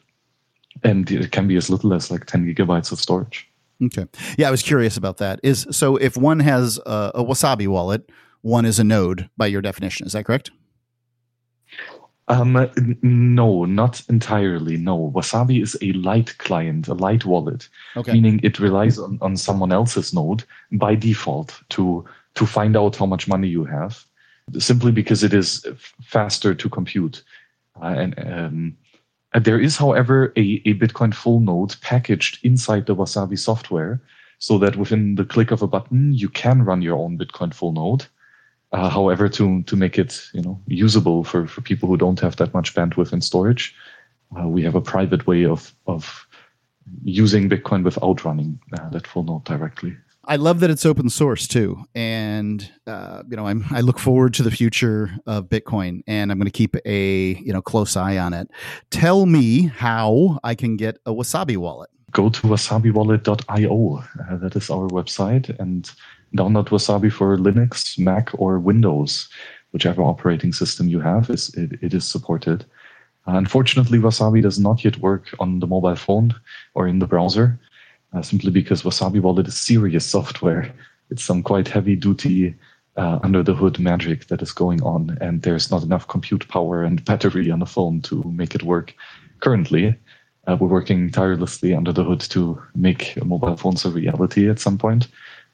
and 0.82 1.10
it 1.10 1.32
can 1.32 1.48
be 1.48 1.56
as 1.56 1.70
little 1.70 1.92
as 1.92 2.10
like 2.10 2.26
10 2.26 2.54
gigabytes 2.54 2.92
of 2.92 2.98
storage. 2.98 3.48
Okay. 3.82 4.06
Yeah, 4.36 4.48
I 4.48 4.50
was 4.50 4.62
curious 4.62 4.96
about 4.96 5.18
that. 5.18 5.40
Is 5.42 5.66
so 5.70 5.96
if 5.96 6.16
one 6.16 6.40
has 6.40 6.78
a, 6.84 7.12
a 7.16 7.24
Wasabi 7.24 7.66
wallet, 7.66 8.10
one 8.42 8.66
is 8.66 8.78
a 8.78 8.84
node 8.84 9.28
by 9.36 9.46
your 9.46 9.62
definition. 9.62 10.06
Is 10.06 10.12
that 10.12 10.24
correct? 10.24 10.50
Um, 12.28 12.70
no, 13.02 13.64
not 13.64 14.02
entirely. 14.08 14.76
No, 14.76 15.10
Wasabi 15.16 15.60
is 15.60 15.76
a 15.82 15.92
light 15.94 16.38
client, 16.38 16.86
a 16.86 16.94
light 16.94 17.24
wallet, 17.24 17.68
okay. 17.96 18.12
meaning 18.12 18.38
it 18.44 18.60
relies 18.60 19.00
on, 19.00 19.18
on 19.20 19.36
someone 19.36 19.72
else's 19.72 20.14
node 20.14 20.44
by 20.72 20.94
default 20.94 21.60
to 21.70 22.04
to 22.34 22.46
find 22.46 22.76
out 22.76 22.94
how 22.94 23.06
much 23.06 23.26
money 23.26 23.48
you 23.48 23.64
have, 23.64 24.04
simply 24.58 24.92
because 24.92 25.24
it 25.24 25.34
is 25.34 25.66
faster 26.02 26.54
to 26.54 26.68
compute. 26.68 27.24
Uh, 27.82 27.86
and 27.86 28.14
um, 28.32 28.76
there 29.34 29.60
is, 29.60 29.76
however, 29.76 30.32
a, 30.36 30.62
a 30.64 30.74
Bitcoin 30.74 31.14
full 31.14 31.40
node 31.40 31.76
packaged 31.80 32.44
inside 32.44 32.86
the 32.86 32.96
Wasabi 32.96 33.38
software 33.38 34.00
so 34.38 34.58
that 34.58 34.76
within 34.76 35.14
the 35.14 35.24
click 35.24 35.50
of 35.50 35.62
a 35.62 35.66
button, 35.66 36.12
you 36.12 36.28
can 36.28 36.62
run 36.62 36.82
your 36.82 36.98
own 36.98 37.18
Bitcoin 37.18 37.54
full 37.54 37.72
node. 37.72 38.06
Uh, 38.72 38.88
however, 38.88 39.28
to, 39.28 39.62
to 39.64 39.76
make 39.76 39.98
it 39.98 40.28
you 40.32 40.40
know 40.40 40.60
usable 40.66 41.24
for, 41.24 41.46
for 41.46 41.60
people 41.60 41.88
who 41.88 41.96
don't 41.96 42.20
have 42.20 42.36
that 42.36 42.54
much 42.54 42.74
bandwidth 42.74 43.12
and 43.12 43.22
storage, 43.24 43.74
uh, 44.38 44.46
we 44.46 44.62
have 44.62 44.76
a 44.76 44.80
private 44.80 45.26
way 45.26 45.44
of, 45.44 45.74
of 45.86 46.26
using 47.04 47.48
Bitcoin 47.48 47.84
without 47.84 48.24
running 48.24 48.58
uh, 48.78 48.88
that 48.90 49.06
full 49.06 49.24
node 49.24 49.44
directly. 49.44 49.96
I 50.24 50.36
love 50.36 50.60
that 50.60 50.70
it's 50.70 50.84
open 50.84 51.08
source 51.08 51.48
too, 51.48 51.82
and 51.94 52.70
uh, 52.86 53.22
you 53.28 53.36
know 53.36 53.46
I'm 53.46 53.64
I 53.70 53.80
look 53.80 53.98
forward 53.98 54.34
to 54.34 54.42
the 54.42 54.50
future 54.50 55.10
of 55.26 55.48
Bitcoin, 55.48 56.02
and 56.06 56.30
I'm 56.30 56.38
going 56.38 56.44
to 56.44 56.50
keep 56.50 56.76
a 56.84 57.34
you 57.36 57.52
know 57.52 57.62
close 57.62 57.96
eye 57.96 58.18
on 58.18 58.34
it. 58.34 58.50
Tell 58.90 59.24
me 59.24 59.62
how 59.62 60.38
I 60.44 60.54
can 60.54 60.76
get 60.76 60.98
a 61.06 61.12
Wasabi 61.12 61.56
wallet. 61.56 61.88
Go 62.12 62.28
to 62.28 62.42
wasabiwallet.io. 62.42 64.04
Uh, 64.30 64.36
that 64.36 64.56
is 64.56 64.68
our 64.68 64.88
website, 64.88 65.58
and 65.58 65.90
download 66.36 66.68
Wasabi 66.68 67.10
for 67.10 67.38
Linux, 67.38 67.98
Mac, 67.98 68.30
or 68.34 68.58
Windows, 68.58 69.28
whichever 69.72 70.02
operating 70.02 70.52
system 70.52 70.88
you 70.88 71.00
have. 71.00 71.30
Is 71.30 71.48
it, 71.54 71.78
it 71.80 71.94
is 71.94 72.06
supported. 72.06 72.66
Uh, 73.26 73.36
unfortunately, 73.36 73.98
Wasabi 73.98 74.42
does 74.42 74.58
not 74.58 74.84
yet 74.84 74.98
work 74.98 75.34
on 75.38 75.60
the 75.60 75.66
mobile 75.66 75.96
phone 75.96 76.34
or 76.74 76.86
in 76.86 76.98
the 76.98 77.06
browser 77.06 77.58
uh, 78.12 78.22
simply 78.22 78.50
because 78.50 78.82
Wasabi 78.82 79.20
Wallet 79.20 79.48
is 79.48 79.56
serious 79.56 80.06
software. 80.06 80.72
It's 81.10 81.24
some 81.24 81.42
quite 81.42 81.68
heavy 81.68 81.96
duty 81.96 82.54
uh, 82.96 83.18
under 83.22 83.42
the 83.42 83.54
hood 83.54 83.78
magic 83.78 84.26
that 84.28 84.42
is 84.42 84.52
going 84.52 84.82
on, 84.82 85.16
and 85.20 85.42
there's 85.42 85.70
not 85.70 85.82
enough 85.82 86.08
compute 86.08 86.46
power 86.48 86.82
and 86.82 87.04
battery 87.04 87.50
on 87.50 87.60
the 87.60 87.66
phone 87.66 88.00
to 88.02 88.22
make 88.24 88.54
it 88.54 88.62
work. 88.62 88.94
Currently, 89.40 89.94
uh, 90.46 90.56
we're 90.56 90.68
working 90.68 91.10
tirelessly 91.10 91.74
under 91.74 91.92
the 91.92 92.04
hood 92.04 92.20
to 92.20 92.60
make 92.74 93.22
mobile 93.24 93.56
phones 93.56 93.84
a 93.84 93.90
reality 93.90 94.48
at 94.48 94.58
some 94.58 94.78
point 94.78 95.08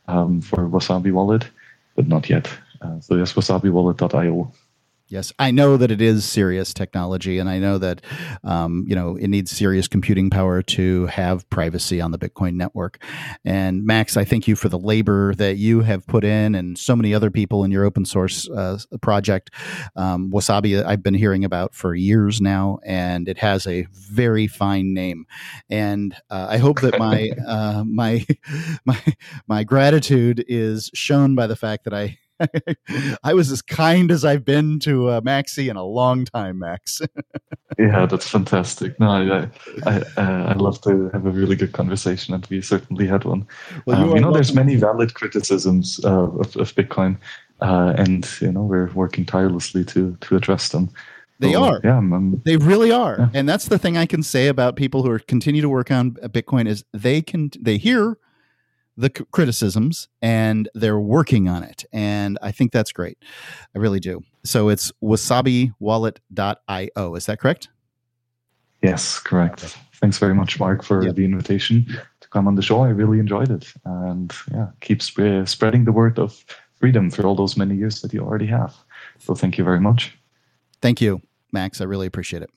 um, 0.09 0.40
for 0.40 0.69
Wasabi 0.69 1.12
Wallet, 1.12 1.49
but 1.95 2.09
not 2.09 2.29
yet. 2.29 2.49
Uh, 2.81 3.01
so 3.01 3.16
yes, 3.16 3.33
wasabiwallet.io. 3.35 4.53
Yes, 5.09 5.33
I 5.38 5.53
know 5.53 5.77
that 5.77 5.92
it 5.92 6.03
is 6.03 6.25
serious 6.25 6.75
technology, 6.75 7.38
and 7.38 7.49
I 7.49 7.61
know 7.61 7.79
that 7.79 8.03
um, 8.42 8.85
you 8.88 8.97
know 8.97 9.14
it 9.14 9.29
needs 9.29 9.53
serious 9.53 9.87
computing 9.87 10.31
power 10.31 10.62
to 10.62 11.07
have 11.07 11.49
privacy 11.49 12.01
on 12.01 12.11
the 12.11 12.19
Bitcoin 12.19 12.55
network. 12.55 13.01
And 13.45 13.85
Max, 13.85 14.16
I 14.16 14.25
thank 14.25 14.49
you 14.49 14.57
for 14.57 14.69
the 14.69 14.81
labor 14.81 15.33
that 15.37 15.59
you 15.59 15.83
have 15.83 16.05
put 16.09 16.25
in, 16.25 16.57
and 16.57 16.77
so 16.77 16.97
many 16.97 17.14
other 17.14 17.31
people 17.31 17.62
in 17.62 17.71
your 17.71 17.85
open 17.85 18.05
source 18.05 18.49
uh, 18.51 18.79
project. 19.01 19.53
Um, 19.95 20.33
Wasabi, 20.33 20.85
I've 20.85 21.05
been 21.05 21.14
hearing 21.14 21.45
about 21.45 21.73
for 21.73 21.95
years 21.95 22.40
now, 22.40 22.81
and 22.85 23.29
it 23.29 23.38
has 23.38 23.64
a 23.69 23.87
very 23.92 24.49
fine 24.49 24.92
name. 24.92 25.27
And 25.71 26.16
uh, 26.31 26.49
I 26.51 26.59
hope 26.59 26.81
that 26.81 26.99
my 26.99 27.31
uh, 27.47 27.85
my 27.87 28.27
my 28.85 29.01
my 29.47 29.62
gratitude 29.62 30.45
is 30.49 30.90
shown 30.95 31.37
by 31.37 31.47
the 31.47 31.57
fact 31.57 31.85
that 31.85 31.95
I 31.95 32.19
I 33.25 33.35
was 33.35 33.51
as 33.51 33.62
kind 33.62 34.11
as 34.11 34.25
I've 34.25 34.44
been 34.44 34.79
to 34.81 35.09
uh, 35.09 35.20
Maxi 35.20 35.68
in 35.70 35.77
a 35.77 35.85
long 35.85 36.25
time, 36.25 36.59
Max. 36.59 37.01
yeah, 37.79 38.07
that's 38.07 38.29
fantastic. 38.29 38.99
No, 39.01 39.09
I 39.09 39.49
I, 39.87 39.96
uh, 40.16 40.44
I 40.49 40.53
love 40.55 40.81
to 40.83 41.11
have 41.12 41.27
a 41.27 41.31
really 41.31 41.57
good 41.57 41.72
conversation, 41.72 42.35
and 42.35 42.46
we 42.46 42.61
certainly 42.61 43.07
had 43.07 43.25
one. 43.25 43.46
Well, 43.87 43.99
you, 43.99 44.11
um, 44.11 44.16
you 44.16 44.20
know, 44.20 44.33
there's 44.33 44.55
many 44.55 44.77
valid 44.77 45.14
criticisms 45.14 46.01
uh, 46.05 46.25
of, 46.25 46.57
of 46.57 46.75
Bitcoin, 46.75 47.18
uh, 47.61 47.94
and 47.96 48.29
you 48.40 48.53
know 48.53 48.62
we're 48.62 48.92
working 48.92 49.25
tirelessly 49.25 49.85
to 49.87 50.16
to 50.20 50.37
address 50.37 50.70
them. 50.70 50.90
They 51.38 51.53
so, 51.53 51.64
are. 51.64 51.81
Yeah, 51.85 51.99
I'm, 51.99 52.12
I'm, 52.12 52.42
they 52.44 52.57
really 52.57 52.90
are. 52.90 53.16
Yeah. 53.18 53.29
And 53.35 53.49
that's 53.49 53.68
the 53.68 53.79
thing 53.79 53.96
I 53.96 54.07
can 54.07 54.22
say 54.22 54.49
about 54.49 54.77
people 54.77 55.03
who 55.03 55.11
are 55.11 55.18
continue 55.18 55.61
to 55.61 55.68
work 55.68 55.90
on 55.90 56.12
Bitcoin 56.12 56.66
is 56.66 56.85
they 56.94 57.20
can 57.20 57.51
they 57.61 57.77
hear 57.77 58.18
the 58.97 59.11
c- 59.17 59.25
criticisms 59.31 60.09
and 60.23 60.69
they're 60.75 61.01
working 61.01 61.49
on 61.49 61.63
it. 61.63 61.85
And 61.93 62.39
I 62.43 62.53
think 62.53 62.73
that's 62.73 62.93
great. 62.93 63.19
I 63.75 63.79
really 63.79 64.01
do. 64.01 64.23
So 64.45 64.69
it's 64.69 64.93
wasabiwallet.io. 65.03 67.15
Is 67.15 67.27
that 67.27 67.41
correct? 67.41 67.69
Yes, 68.83 69.19
correct. 69.19 69.77
Thanks 69.95 70.19
very 70.19 70.35
much, 70.35 70.61
Mark, 70.61 70.83
for 70.83 71.03
yep. 71.03 71.17
the 71.17 71.25
invitation 71.25 71.87
to 72.21 72.29
come 72.29 72.47
on 72.47 72.55
the 72.55 72.63
show. 72.63 72.83
I 72.83 72.89
really 72.89 73.19
enjoyed 73.19 73.51
it. 73.51 73.73
And 73.85 74.33
yeah, 74.53 74.69
keep 74.81 75.03
sp- 75.03 75.21
uh, 75.21 75.47
spreading 75.47 75.85
the 75.85 75.93
word 75.93 76.19
of 76.19 76.45
freedom 76.79 77.11
for 77.11 77.27
all 77.27 77.35
those 77.35 77.57
many 77.57 77.75
years 77.75 78.03
that 78.03 78.13
you 78.13 78.21
already 78.21 78.47
have. 78.47 78.77
So 79.19 79.35
thank 79.35 79.59
you 79.59 79.65
very 79.65 79.81
much. 79.81 80.17
Thank 80.83 81.01
you, 81.01 81.23
Max. 81.53 81.81
I 81.81 81.85
really 81.85 82.07
appreciate 82.07 82.43
it. 82.43 82.51